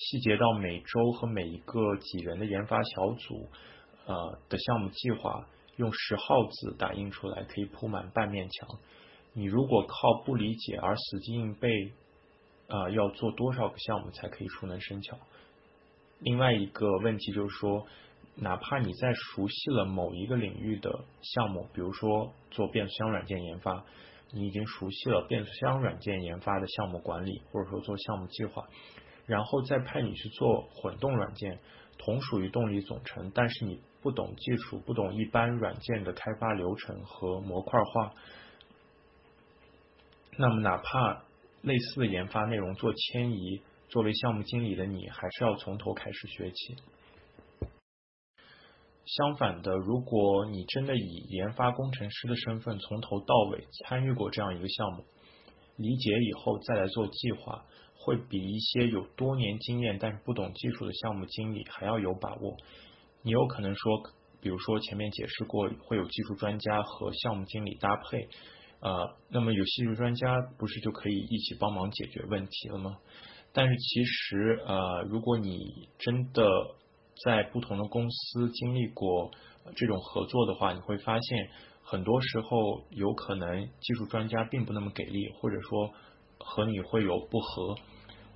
[0.03, 3.47] 细节到每周和每一个几人的研发小组
[4.07, 8.67] 呃的项目计划，用十号字打印出来可以铺满半面墙。
[9.33, 11.69] 你如果靠不理解而死记硬背，
[12.67, 15.17] 啊，要做多少个项目才可以熟能生巧？
[16.19, 17.85] 另外一个问题就是说，
[18.35, 23.85] 哪怕你在熟悉了某一个领域的项目，比如说做变速箱软件研发，
[24.31, 28.67] 你已经熟悉了变速箱软件研发的项目管理，或者说做项目计划，
[29.31, 31.57] 然后再派你去做混动软件，
[31.97, 38.13] 同属于动力总成，但是你不懂技术，不懂一般软件的开发流程和模块化，
[40.37, 41.23] 那么哪怕
[41.61, 43.61] 类似的研发内容做迁移。
[43.87, 46.75] 作为项目经理的你，还是要从头开始学起。
[49.05, 55.05] 相反的，如果你真的以研发工程师的身份从头到尾参与过这样一个项目，
[55.77, 57.65] 理解以后再来做计划，
[58.03, 62.57] 会比一些有多年经验但是不懂技术的项目经理还要有把握。
[63.21, 64.01] 你有可能说，
[64.41, 68.27] 比如说前面解释过，会有技术专家和项目经理搭配，
[68.79, 72.97] 呃，那么有技术专家不是就可以一起帮忙解决问题了吗？
[73.53, 76.49] 但是其实，呃，如果你真的
[77.23, 79.29] 在不同的公司经历过
[79.75, 81.49] 这种合作的话，你会发现，
[81.83, 85.93] 很多时候有可能技术专家并不那么给力，或者说
[86.45, 87.75] 和你会有不和。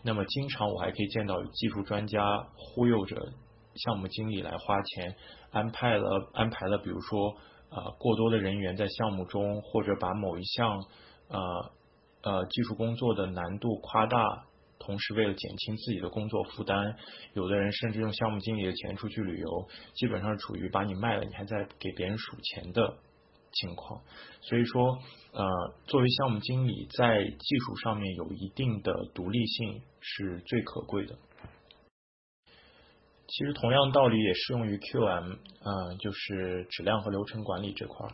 [0.04, 3.16] 那么，经常我还可以见到技术专家忽悠着
[3.76, 5.16] 项目经理来花钱，
[5.52, 7.36] 安排了安排了，比如说
[7.70, 10.86] 呃过多的人员在项目中，或者把某一项
[11.28, 11.72] 呃
[12.22, 14.46] 呃技术工作的难度夸大。
[14.78, 16.96] 同时，为了减轻自己的工作负担，
[17.34, 22.98] 有的人甚至用项目经理的钱出去旅游，基本上处于把你卖了，你还在给别人数钱的
[23.56, 24.02] 情况。
[24.42, 25.00] 所以说，
[25.34, 31.18] 呃，作为项目经理，在技术上面有一定的独立性是最可贵的。
[33.28, 38.08] 其实同样道理也适用于 QM，嗯，就是质量和流程管理这块。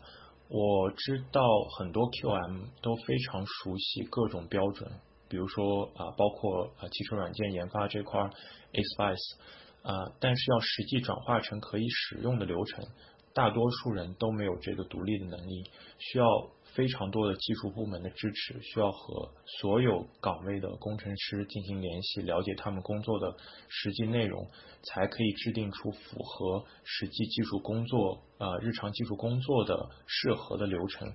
[0.48, 1.42] 我知道
[1.78, 4.90] 很多 QM 都非常熟悉各种标准，
[5.30, 12.86] 比如说啊，包括啊汽车软件研发这块 a s p i c e 啊，但是要实际转化成可以使用的流程，
[13.34, 15.64] 大多数人都没有这个独立的能力，
[15.98, 16.26] 需要。
[16.74, 19.30] 非常多的技术部门的支持，需要和
[19.60, 23.36] 所有岗位的工程师进行联系，了解他们工作的
[23.68, 24.48] 实际内容，
[24.82, 31.14] 才可以制定出符合实际技术工作呃日常技术工作的适合的流程。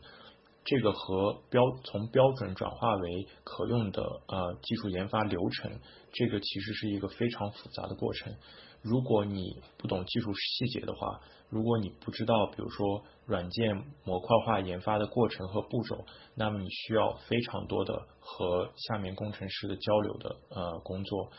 [0.67, 5.81] 这个和标从标准转化为可用的呃技术研发流程，
[6.13, 8.35] 这个其实是一个非常复杂的过程。
[8.83, 16.05] 如果你不懂技术细节的话，如果你不知道，比如说软件模块化研发的过程和步骤，
[16.35, 21.31] 那么你需要非常多的和下面工程师的交流的呃工作，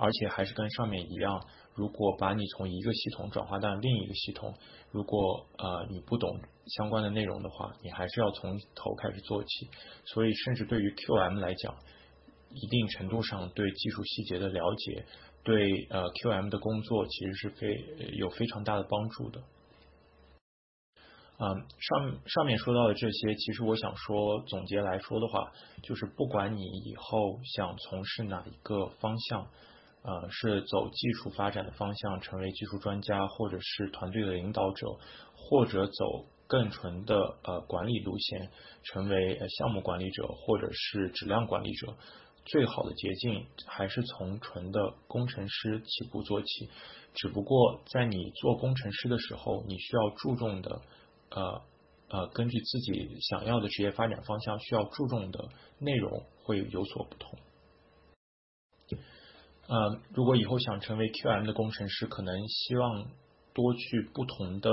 [0.00, 4.54] 而且还是跟上面一样，如果把你从一个系统转化到另一个系统，
[4.90, 9.68] 如果呃你不懂相关的内容的话，你还是要从头开始做起。
[10.06, 11.74] 所以，甚至对于 QM 来讲，
[12.50, 15.04] 一定程度上对技术细节的了解。
[15.44, 17.84] 对呃 QM 的工作其实是非
[18.16, 19.40] 有非常大的帮助的。
[21.36, 29.48] 嗯，上上面说到的这些，其实我想说总结来说的话，就是不管你以后想从事哪一个方向，
[30.02, 34.86] 呃，是走技术发展的方向，成为技术专家，或者是团队的领导者，
[35.34, 38.50] 或者走更纯的呃管理路线，
[38.84, 41.96] 成为项目管理者，或者是质量管理者。
[42.44, 46.68] 最好的捷径还是从纯的工程师起步做起，
[47.14, 50.82] 只不过在你做工程师的时候，你需要注重的，
[51.30, 51.62] 呃
[52.08, 57.38] 呃，根据自己想要的职业发展方向，需要注重的内容会有所不同。
[59.66, 63.06] 呃，如果以后想成为 QM 的工程师，可能希望
[63.54, 64.70] 多去不同的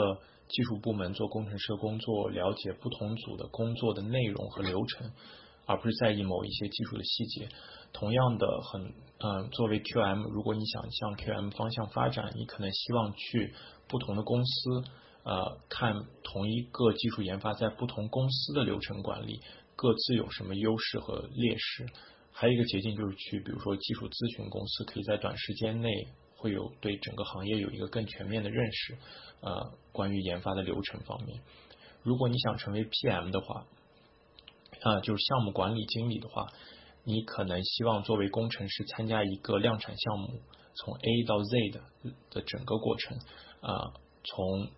[0.49, 5.11] 技术部门做工程师的工作，了解不同组的工作的内容和流程。
[5.71, 7.49] 而不是在意某一些技术的细节。
[7.93, 13.53] 同样的，很嗯，作为 QM，如果你想向 QM 方向发展，你可能希望去
[13.87, 14.83] 不同的公司，
[15.23, 15.93] 呃，看
[16.23, 19.41] 同一个技术研发在不同公司的流程管理
[19.75, 21.85] 各自有什么优势和劣势。
[22.31, 26.07] 还有一个捷径就是去，比如说技术咨询公司，可以在短时间内
[26.37, 28.97] 会有对整个行业有一个更全面的认识。
[29.41, 31.41] 呃，关于研发的流程方面，
[32.03, 33.65] 如果你想成为 PM 的话。
[34.83, 36.47] 啊，就是项目管理经理的话，
[37.03, 40.41] 你可能希望作为工程师参加一个量产项目，
[40.75, 41.81] 从 A 到 Z 的
[42.31, 43.17] 的整个过程，
[43.61, 44.69] 啊，从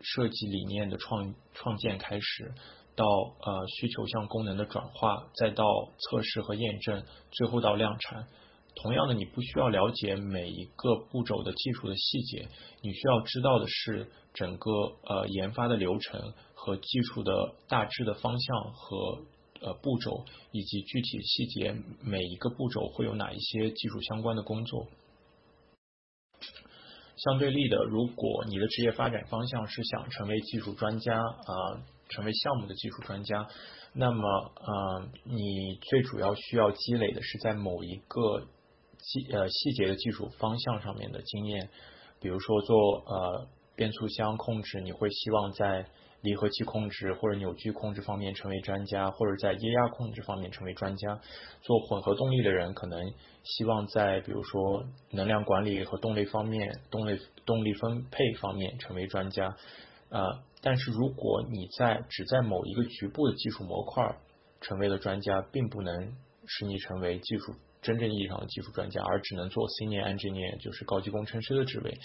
[0.00, 2.54] 设计理念的创创建开始，
[2.96, 5.64] 到呃需求向功能的转化，再到
[5.98, 8.26] 测试和验证，最后到量产。
[8.74, 12.48] 同样的，你不需要了解每一个步骤的技术的细节，
[12.80, 14.70] 你需要知道的是整个
[15.04, 19.20] 呃研发的流程和技术的大致的方向和。
[19.62, 24.88] 呃，步骤以及具体细节，每一个步骤会有哪一些技术相关的工作？
[27.16, 31.54] 相对立的，如果你的职业发展方向是想成为技术专家啊，
[32.08, 33.46] 成为项目的技术专家，
[33.92, 38.48] 那么呃，你最主要需要积累的是在某一个
[38.98, 41.70] 细呃细节的技术方向上面的经验，
[42.20, 45.86] 比如说做呃变速箱控制，你会希望在。
[46.22, 51.20] 离合器控制或者扭矩控制方面成为专家，或者在液压控制方面成为专家。
[51.60, 53.12] 做混合动力的人可能
[53.42, 59.56] 希望在比如说能量管理和动力方面、动力动力分配方面成为专家。
[60.10, 64.16] 呃，但是如果你在只在某一个局部的技术模块
[64.60, 66.14] 成为了专家，并不能
[66.46, 71.98] 使你成为技术真正意义上的技术专家，而只能做 senior engineer，就是高级工程师的职位。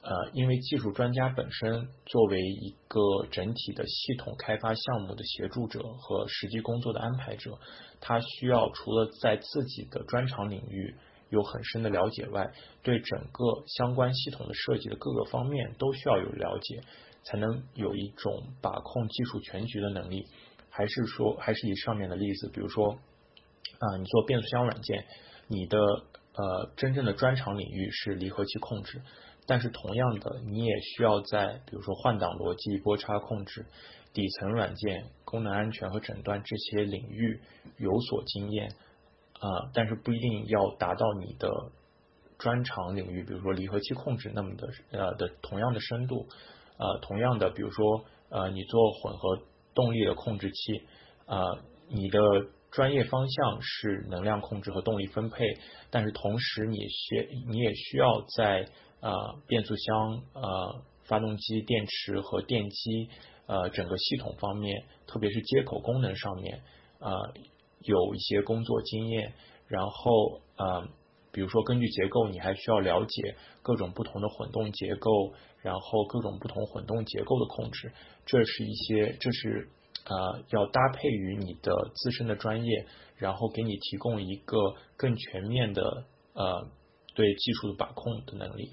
[0.00, 7.58] 呃，因为技术专家本身作为一个整体的系统开发项目的协助者和实际工作的安排者，
[8.00, 10.94] 他需要除了在自己的专长领域
[11.30, 16.80] 有很深的了解外，对整个相关系统的设计的各个方面都需要有了解，
[17.24, 20.26] 才能有一种把控技术全局的能力。
[20.70, 25.04] 还是说，还是以上面的例子，比如说啊，你做变速箱软件，
[25.48, 29.02] 你的呃真正的专长领域是离合器控制。
[29.48, 33.64] 但是同样的，你也需要在比如说换挡逻辑、波差控制、
[34.12, 37.40] 底层软件、功能安全和诊断这些领域
[37.78, 38.68] 有所经验
[39.40, 41.50] 啊，但是不一定要达到你的
[42.38, 46.28] 专长领域，比如说离合器控制那么的呃的同样的深度
[46.76, 49.42] 呃，同样的，比如说呃你做混合
[49.74, 50.82] 动力的控制器
[51.24, 51.40] 啊，
[51.88, 52.20] 你的
[52.70, 55.44] 专业方向是能量控制和动力分配，
[55.90, 58.68] 但是同时你需你也需要在
[59.00, 63.08] 呃变速箱、呃发动机、电池和电机
[63.46, 66.60] 呃整个系统方面，特别是接口功能上面，
[66.98, 67.10] 呃
[67.80, 69.32] 有一些工作经验，
[69.66, 70.86] 然后呃
[71.32, 75.32] 比如说根据结构，你还需要了解各种不同的混动结构，
[75.62, 77.92] 然后各种不同混动结构的控制，
[78.26, 79.70] 这是一些这是
[80.04, 82.86] 呃要搭配于你的自身的专业，
[83.16, 86.68] 然后给你提供一个更全面的呃
[87.14, 88.72] 对技术的把控的能力。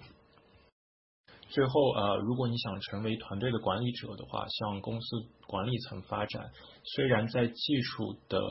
[1.55, 5.07] 最后，呃，如果你想成为团队的管理者的话，向公司
[5.47, 6.51] 管理层发展，
[6.83, 8.41] 虽然在技术的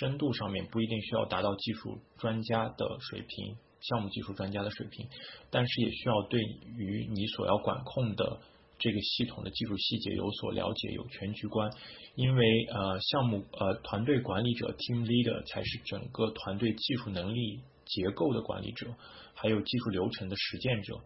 [0.00, 5.08] 深度上面不一定需要达到技术专家的水平，项目技术专家的水平，
[5.52, 8.40] 但是也需要对于你所要管控的
[8.76, 11.70] 这个系统的技术细节有所了解，有全局观。
[12.16, 18.92] 因为，呃，项目呃团队管理者 （team leader） 才是整个团队技术能力结构的管理者，
[19.32, 20.98] 还有技术流程的实践者。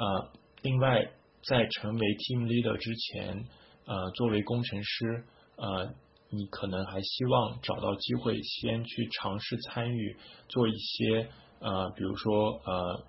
[0.00, 0.30] 呃，
[0.62, 1.04] 另外，
[1.42, 3.44] 在成为 team leader 之前，
[3.84, 5.24] 呃，作为工程师，
[5.56, 5.92] 呃，
[6.30, 10.16] 你可能还希望找到机会先去尝试参与
[10.48, 11.28] 做一些，
[11.58, 13.04] 呃，比如说呃，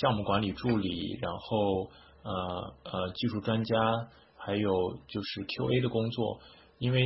[0.00, 1.88] 项目管理助理，然后
[2.24, 3.78] 呃呃，技术专家，
[4.36, 6.40] 还有就是 QA 的工作，
[6.78, 7.00] 因为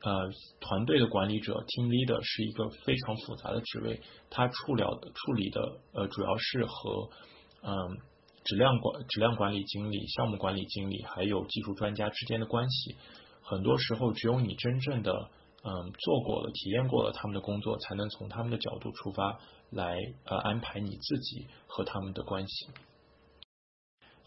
[0.00, 0.30] 呃，
[0.60, 5.60] 团队的管理者 team leader 是一个非常复杂的职位，他处了处理的
[5.92, 7.10] 呃，主要是和
[7.64, 7.98] 嗯。
[8.48, 12.96] 质量管质量管理经理、项目管理经理还有技术专家之间的关系，
[13.42, 15.12] 很多时候只有你真正的
[15.62, 19.38] 嗯做过了、体验过了他们的工作，才能从他们的角度出发
[19.68, 22.68] 来呃安排你自己和他们的关系。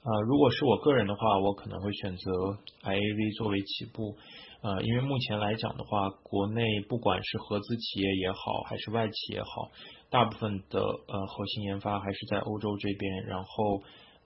[0.04, 2.32] 啊，如果是我个人的话，我可能会选择
[2.84, 4.16] IAV 作为起步，
[4.62, 9.72] 呃，因为目前来讲的话，国内不管是合资企业也好，还是外企也好，
[10.12, 13.82] 大部分的呃核心研发还是在欧洲这边，然后。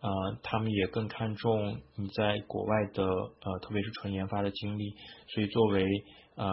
[0.05, 4.93] 呃，他们也更看重你在国外的呃，特别是纯研发的经历。
[5.29, 5.83] 所以作为
[6.35, 6.45] 嗯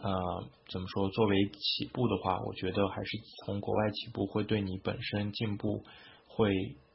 [0.00, 3.10] 呃怎么说，作为起步的话，我觉得还是
[3.44, 5.84] 从国外起步会对你本身进步
[6.28, 6.50] 会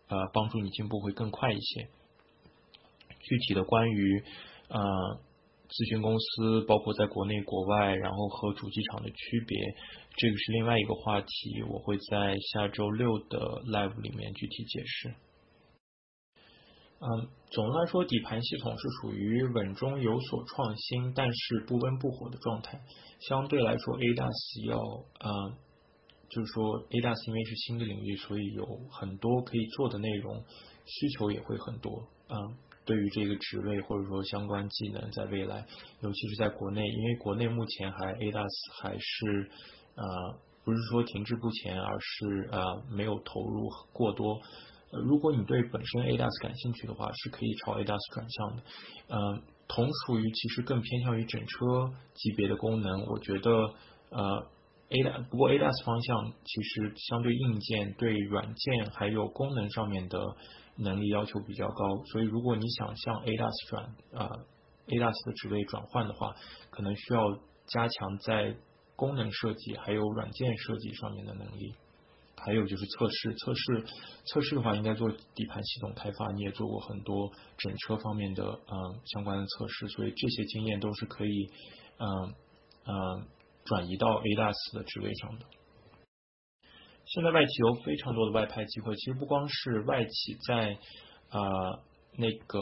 [0.07, 1.87] 呃帮助你进步会更快一些。
[3.19, 4.23] 具体的关于
[4.69, 4.79] 呃
[5.69, 9.75] 咨询公司，包括在国内国外，然后和主机厂的区别，
[10.17, 13.37] 这个是另外一个话题，我会在下周六的
[13.67, 15.13] live 里面具体解释。
[17.05, 22.81] 嗯，总的来说，底盘系统是属于稳中有所创新，但是不温不火的状态。
[23.19, 24.77] 相对来说，ADAS 要，
[25.19, 25.57] 嗯，
[26.29, 30.45] 就是说 ADAS 因为是新的领域，所以有很多可以做的内容，
[30.85, 32.07] 需求也会很多。
[32.29, 35.65] 嗯，对于这个职位或者说相关技能，在未来，
[35.99, 39.51] 尤其是在国内，因为国内目前还 ADAS 还是，
[39.95, 40.05] 呃，
[40.63, 44.39] 不是说停滞不前，而是呃没有投入过多。
[45.01, 48.63] 如果你对本身 ADAS 感兴趣的话，是可以朝 ADAS 转向的。
[49.09, 53.51] 嗯，同属于其实更偏向于整车级别的功能，我觉得
[54.11, 54.47] 呃
[54.89, 60.19] A D 不过 ADAS 方向其实相对硬件、对软件还有功能上面的
[60.77, 63.83] 能力要求比较高，所以如果你想向 ADAS 转
[64.13, 64.29] 啊
[64.87, 66.35] ADAS 的职位转换的话，
[66.69, 68.55] 可能需要加强在
[68.95, 71.73] 功能设计还有软件设计上面的能力。
[72.45, 73.85] 还有就是测试，测试，
[74.25, 81.49] 测试的话应该做底盘系统开发，你也做过很多整车方面的嗯相关的测试，所以这些经验都是可以
[81.97, 82.33] 嗯
[82.85, 83.27] 嗯
[83.63, 85.45] 转移到 ADAS 的职位上的。
[87.05, 90.77] 现在外企有非常多的外派机会，其实不光是外企在
[91.29, 91.39] 啊
[92.17, 92.59] 那个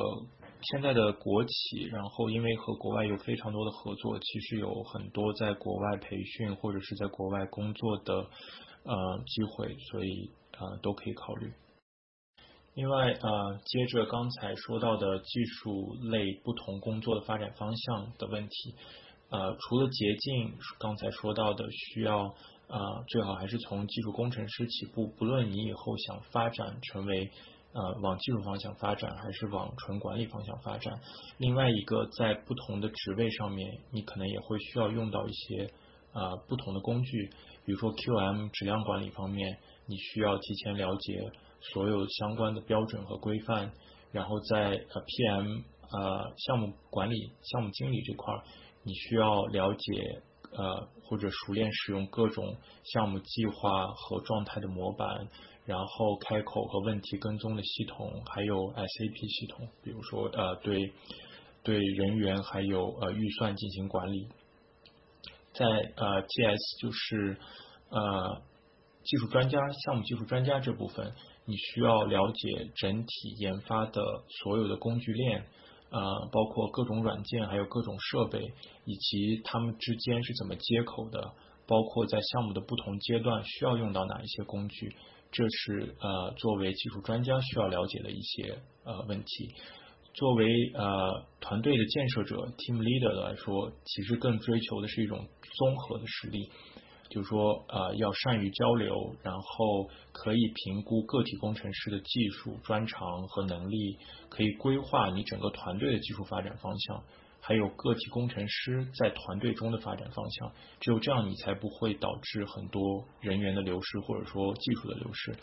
[0.62, 8.30] 现在的国企，然后因为和国外有非常多的合作，其实有很多在国外培训或者是在国外工作的。
[8.84, 11.52] 呃，机会，所以呃都可以考虑。
[12.74, 18.76] 另外呃，接着刚才说到的技术类不同工作的发展方向的问题，
[19.30, 22.34] 呃，除了捷径，刚才说到的需要
[22.68, 27.30] 呃最好还是从技术工程师起步，不论你以后想发展成为
[27.74, 31.02] 呃往技术方向发展，还是往纯管理方向发展。
[31.38, 35.70] 另外一个，在不同的职位上面，你可能也会需要用到一些
[36.14, 37.30] 呃不同的工具。
[37.66, 43.72] 比如说 QM 质量管理方面，你需要提前了解所有相关的标准和规范，
[44.12, 48.34] 然后在呃 PM 呃项目管理、项目经理这块，
[48.84, 50.22] 你需要了解
[50.54, 55.28] 呃或者熟练使用各种项目计划和状态的模板，
[55.66, 60.92] 然后开口和问题跟踪的系统，还有 SAP 系统，比如说呃对
[61.64, 64.28] 对人员还有呃预算进行管理。
[65.62, 67.38] 在呃 TS 就是
[67.90, 68.42] 呃
[69.04, 71.14] 技术专家、项目技术专家这部分，
[71.46, 74.02] 你需要了解整体研发的
[74.42, 75.46] 所有的工具链，
[75.92, 78.40] 呃，包括各种软件，还有各种设备，
[78.86, 81.32] 以及它们之间是怎么接口的，
[81.68, 84.96] 包括在项目的不同阶段需要用到哪一些工具，
[85.32, 89.54] 这是呃作为技术专家需要了解的一些呃问题。
[90.14, 95.28] 作为呃团队的建设者 （team leader） 来说，其实更追求的是一种
[95.58, 96.50] 综合的实力。
[97.10, 103.98] 就是说，呃，要善于交流，然后可以评估个体工程师的技术专长和能力，
[104.30, 107.04] 可以规划你整个团队的技术发展方向，
[107.42, 110.54] 还有个体工程师在团队中的发展方向。
[110.80, 115.34] 只有这样，你才不会导致很多人员的流失，或者说技术的流失。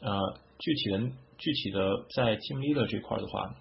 [0.00, 0.18] 呃，
[0.58, 0.98] 具体的
[1.38, 3.54] 具体的在 team leader 这块的话，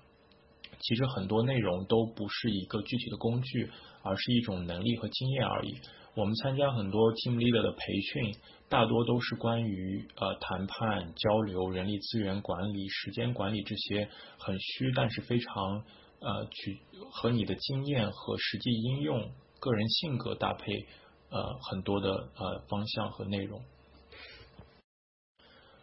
[0.80, 3.70] 其实很多内容都不是一个具体的工具，
[4.04, 5.76] 而是一种能力和经验而已。
[6.16, 8.36] 我们参加很多 team leader 的培训，
[8.70, 15.84] 大多都是关于呃谈判、交流、人力资源管理、时间管理这些很虚，但是非常
[16.20, 16.80] 呃去
[17.12, 19.30] 和你的经验和实际应用、
[19.60, 20.86] 个人性格搭配
[21.30, 23.62] 呃很多的呃方向和内容。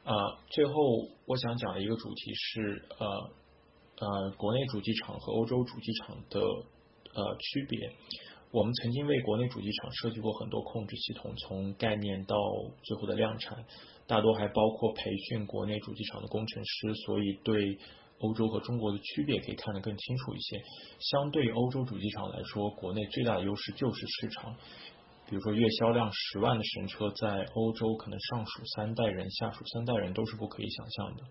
[0.05, 0.73] 呃，最后
[1.27, 3.31] 我想讲的一个主题是呃
[4.03, 7.93] 呃国内主机厂和欧洲主机厂的呃区别。
[8.51, 12.37] 我们曾经为国内主机厂设计过很多控制系统，从概念到
[12.83, 13.65] 最后的量产，
[14.07, 17.79] 大多还包括培训国内主机厂的工程师，所以对
[18.19, 20.62] 欧洲和中国的区别可以看得更清楚一些。
[20.99, 24.55] 相对欧洲主机厂来说，国内最大的优势就是市场。
[25.31, 31.23] 比如说月销量十万的神车，在欧洲可能上属三代人，下属三代人都是不可以想象的。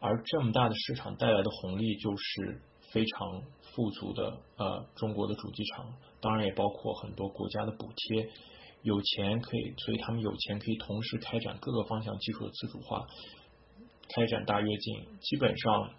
[0.00, 2.62] 而这么大的市场带来的红利就是。
[2.90, 5.92] 非常富足的呃中国的主机厂，
[6.22, 8.26] 当然也包括很多国家的补贴，
[8.80, 13.06] 有钱可以，所以他们有钱可以同时开展各个方向技术的自主化，
[14.08, 15.04] 开展大跃进。
[15.20, 15.90] 基本上，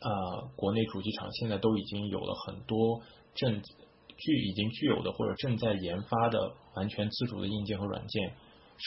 [0.00, 3.02] 呃，国内主机厂现在都已经有了很多
[3.34, 8.34] 正具已经具有的或者正在研发的完全自主的硬件和软件，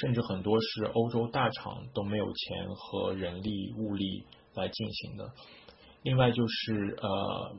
[0.02, 4.26] 甚至很多是欧洲大厂都没有钱和人力物力
[4.56, 5.32] 来进行的。
[6.02, 7.56] 另外就是呃，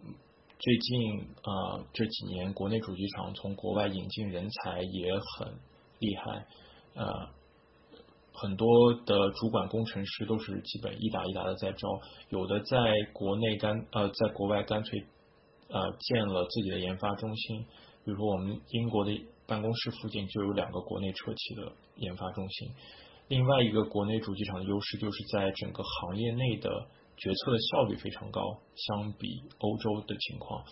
[0.59, 5.55] 最近呃这几年国内主机厂从国外引进人才也很
[5.99, 6.47] 厉害，
[6.95, 7.29] 呃，
[8.33, 11.89] 很多的主管工程师都是基本一打一打的在招，
[12.29, 12.77] 有的在
[13.13, 15.07] 国内干呃在国外干脆
[15.69, 17.65] 呃建了自己的研发中心，
[18.05, 19.13] 比如说我们英国的
[19.47, 22.71] 办公室附近就有两个国内车企的研发中心。
[23.29, 26.87] 另外一个国内主机厂的优势就是在整个行业内的。
[27.17, 28.43] 决策的效率非常高，
[28.75, 30.65] 相比欧洲的情况，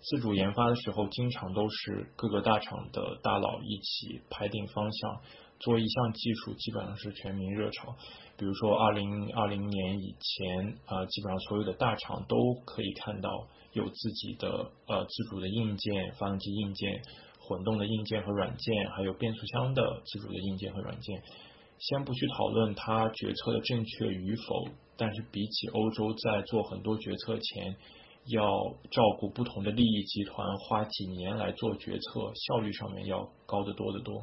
[0.00, 5.20] 自主研发的时候，经常都是各个大厂的大佬一起排定方向，
[5.60, 7.94] 做一项技术基本上是全民热潮。
[8.36, 17.02] 比如说二零二零年以前，啊，基本上所有的大厂都可以看到有自己的呃自主的硬件、发动机硬件、
[17.48, 21.22] 混动的硬件和软件，还有变速箱的自主的硬件和软件。
[21.78, 27.76] 先不去讨论它决策的正确与否，但是比起欧洲在做很多决策前
[28.26, 28.44] 要
[28.90, 34.22] 照顾不同的利益集团，花几年来做决策，效率上面要高得多得多。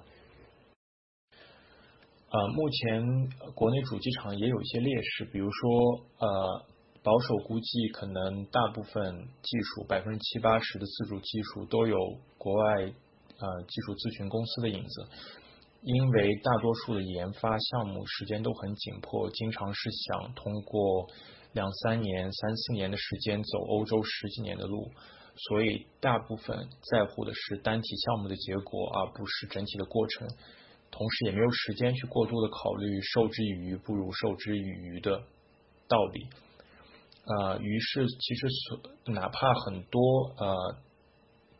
[2.29, 5.71] 呃，目前国内主机厂也有一些劣势，比如说
[6.19, 6.65] 呃，
[7.01, 11.97] 保守估计可能大部分技术百分之七八十的自主技术都有
[12.37, 12.93] 国外
[13.39, 15.07] 呃技术咨询公司的影子。
[15.81, 21.07] 因为大多数的研发项目时间都很紧迫，经常是想通过
[21.53, 24.89] 两三年、三四年的时间走欧洲十几年的路，
[25.37, 30.27] 所以大部分在乎的是单体项目的结果，而不是整体的过程。
[30.89, 35.21] 同时，也没有时间去过多的考虑“授之以鱼不如授之以渔”的
[35.87, 36.27] 道理。
[37.27, 40.01] 呃，于是其实所哪怕很多
[40.39, 40.77] 呃。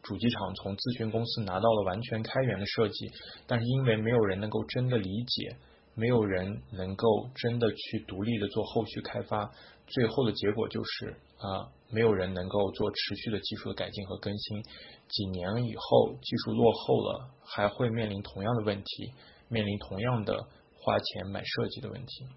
[0.05, 3.09] 主机厂从咨询公司拿到了完全开源的设计，
[3.47, 5.57] 但是因为没有人能够真的理解，
[5.95, 9.51] 没有人能够真的去独立的做后续开发，
[9.87, 14.63] 最后的结果就是啊，没有人能够做持续的技术的改进和更新。
[15.09, 19.11] 几年以后，技术落后了，还会面临同样的问题，
[19.49, 20.37] 面临同样的
[20.77, 22.27] 花钱买设计的问题。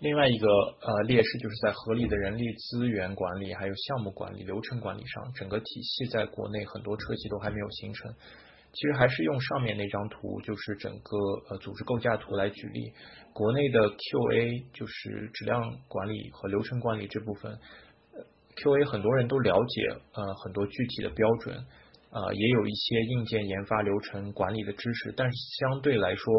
[0.00, 8.14] 另外一个呃劣势就是在合理的人力资源管理、还有项目管理、流程管理上，整个体系在国内很多车企都还没有形成。
[8.72, 11.16] 其实还是用上面那张图，就是整个
[11.50, 12.92] 呃组织构架图来举例。
[13.32, 17.58] 国内的 QA 就是质量管理和流程管理这部分
[18.54, 21.56] ，QA 很多人都了解呃很多具体的标准，
[22.10, 26.32] 呃也有一些硬件研发流程管理的知识，但是相对来说。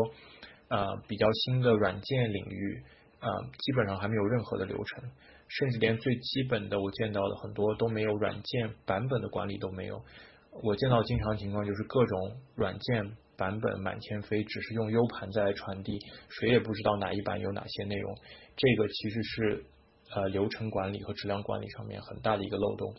[0.72, 2.84] 呃比较新的软件领域，
[3.20, 5.04] 呃基本上还没有任何的流程，
[5.48, 10.02] 甚至连最基本的我见到的很多都没有软件版本的管理都没有。
[10.64, 13.04] 我见到经常情况就是各种软件
[13.38, 18.16] 版本满天飞，只是用 U 盘在传递，谁也不知道哪一版有哪些内容。
[18.58, 19.64] 这个其实是
[20.16, 22.96] 呃流程管理和质量管理上面很大的一个漏洞。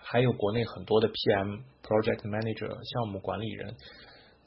[0.00, 3.74] 还有国内很多的 PM、Project Manager 项目管理人，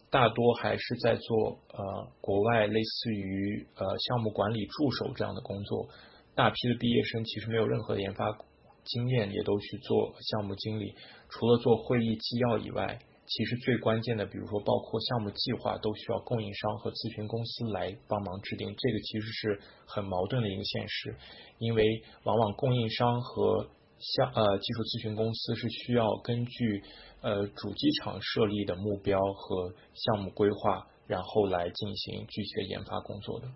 [0.10, 5.90] 大多还是在做呃国外类似于呃项目管理助手这样的工作。
[6.34, 8.38] 大批的毕业生其实没有任何的研发
[8.86, 10.94] 经验，也都去做项目经理。
[11.30, 18.74] 除了做会议纪要以外，其实最关键的，比如说包括项目计划，都需要供应商和咨询公司来帮忙制定。
[18.78, 21.16] 这个其实是很矛盾的一个现实，
[21.58, 21.84] 因为
[22.24, 23.68] 往往供应商和
[24.00, 26.84] 像呃技术咨询公司是需要根据
[27.22, 33.48] 呃主机厂设立的目标和项目规划，然后来进行具体的研发工作的。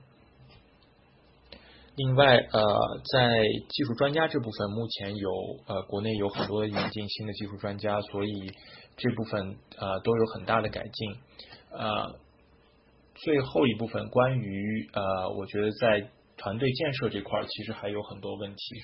[1.96, 2.64] 另外，呃，
[3.12, 5.30] 在技术专家这部分，目前有
[5.68, 8.50] 呃国内有很多引进新的技术专家，所以
[8.96, 11.16] 这部分呃都有很大的改进。
[11.70, 12.16] 呃，
[13.16, 18.76] 最后一部分关于呃，我觉得在团队建设这块其实还有很多问题，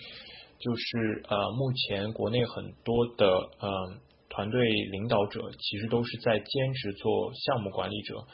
[0.59, 3.27] 就是呃目前国内很多的
[3.59, 3.69] 呃
[4.29, 8.25] 团队领导者其实都是在兼职做项目管理者。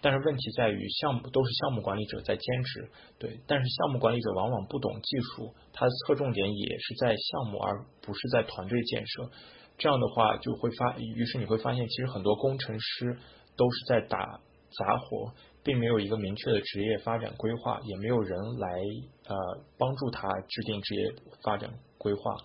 [0.00, 9.30] 但是问题在于，项目都是项目管理者在兼职，对，但是项目管理者往往不懂技术，他的侧重点也是在项目，而不是在团队建设。
[9.78, 13.16] 这样的话，就会发，于是你会发现，其实很多工程师
[13.56, 14.18] 都是在打
[14.76, 15.32] 杂活，
[15.64, 18.68] 并没有一个明确的职业发展规划，也没有人来
[19.26, 19.36] 呃
[19.76, 21.12] 帮助他制定职业
[21.42, 22.36] 发展规划。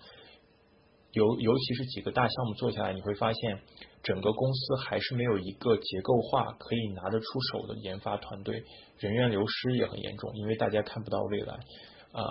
[1.12, 3.60] 尤尤其是几个大项目做下来，你会发现。
[4.02, 8.64] 整个公司还是没有一个结构化可以拿得出手的研发团队，
[8.96, 11.52] 人员流失也很严重，因为大家看不到未来
[12.12, 12.24] 啊。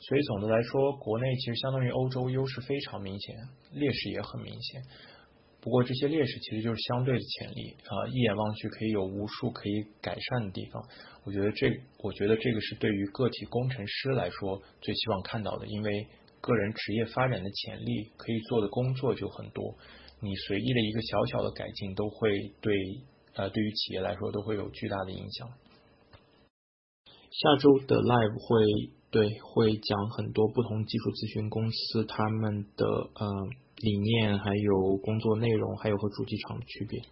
[0.00, 3.36] 所以总的来说，国内其实相当于欧洲优势非常明显，
[3.70, 4.82] 劣势也很明显。
[5.62, 10.82] 不过这些劣势其实就是相对的潜力啊，一眼望去可以有无数可以改善的地方。
[11.24, 11.70] 我觉得这，
[12.02, 16.06] 我觉得这个是对于个体工程师来说最希望看到的，因为。
[16.44, 19.76] 个人职业发展的潜力，可以做的工作就很多。
[20.18, 22.74] 你随意的一个小小的改进，都会对
[23.34, 25.48] 呃对于企业来说都会有巨大的影响。
[27.30, 33.48] 下周的 live 会对会讲很多不同技术咨询公司他们的呃
[33.82, 37.02] 理念，还有工作内容，还有和主机厂的区别。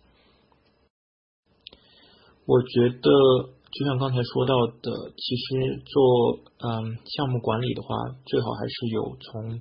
[2.47, 3.61] 我觉得。
[3.73, 7.95] 就像刚才说到的，其实做嗯项目管理的话，
[8.27, 9.61] 最好还是有从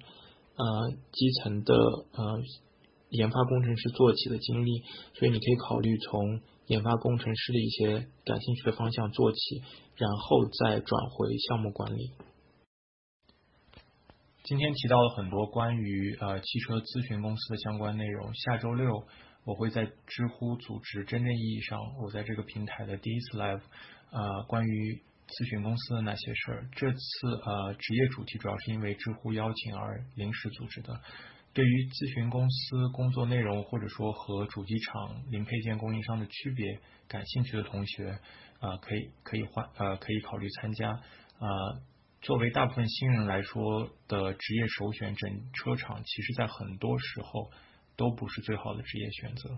[0.56, 2.42] 呃基层的呃
[3.12, 4.82] 研发工程师做起的经历，
[5.14, 9.62] 所以你可以考虑从研发工程师的一些感兴趣的方向做起，
[9.96, 12.10] 然后再转回项目管理。
[14.50, 19.06] 今天提到了很多关于呃汽车咨询公司的相关内容，下周六
[19.46, 23.62] 我会在知乎组织真正意义上我在这个平台的第一次 live。
[24.10, 24.96] 呃，关于
[25.28, 27.00] 咨询公司的那些事儿，这次
[27.46, 31.00] 呃职业主题主要是因为知乎邀请而临时组织的。
[31.54, 38.18] 对于咨询公司工作内容或者说和主机厂零配件供应商的区别感兴趣的同学，
[38.58, 41.00] 啊，可以可以换呃可以考虑参加。
[41.40, 41.48] 啊，
[42.22, 47.52] 作为大部分新人来说的职业首选，整车厂其实在很多时候
[47.96, 49.50] 都不是最好的职业选择。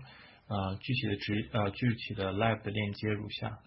[0.46, 3.58] 啊，具体的职呃具体的 live 的链接如下。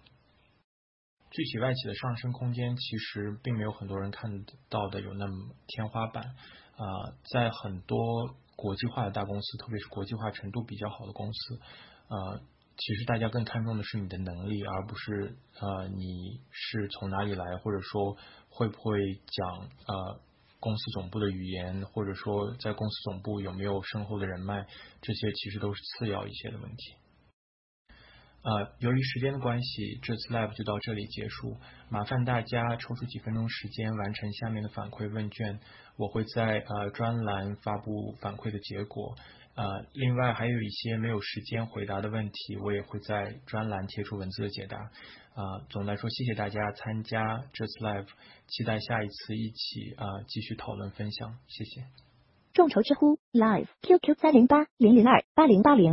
[1.31, 6.85] 具体外企的上升空间其实并没有很多人看到的有那么天花板啊，
[7.33, 7.97] 在很多
[8.55, 11.59] 国际化的大公司，特别是国际化程度比较好的公司，
[12.07, 12.41] 呃，
[12.77, 18.17] 其实大家更看重的是你的能力，而不是呃你是从哪里来，或者说
[18.49, 20.19] 会不会讲呃
[20.59, 24.67] 公司总部的语言，或者说在公司总部有没有深厚的人脉，
[25.01, 26.95] 这些其实都是次要一些的问题。
[28.43, 31.57] 呃，由于时间的关系，这次 live 就到这里结束。
[31.89, 35.59] 麻烦大家抽出几分钟时间完成下面的反馈问卷，
[35.97, 39.15] 我会在呃专栏发布反馈的结果。
[39.55, 44.77] 呃，另外还有一些没有时间回答的问题，我也会在专栏贴出文字的解答。
[44.77, 48.07] 啊，总的来说，谢谢大家参加这次 live，
[48.47, 51.83] 期待下一次一起啊继续讨论分享，谢谢。
[52.53, 55.83] 众筹知乎 live QQ 三零八零零二八零八零。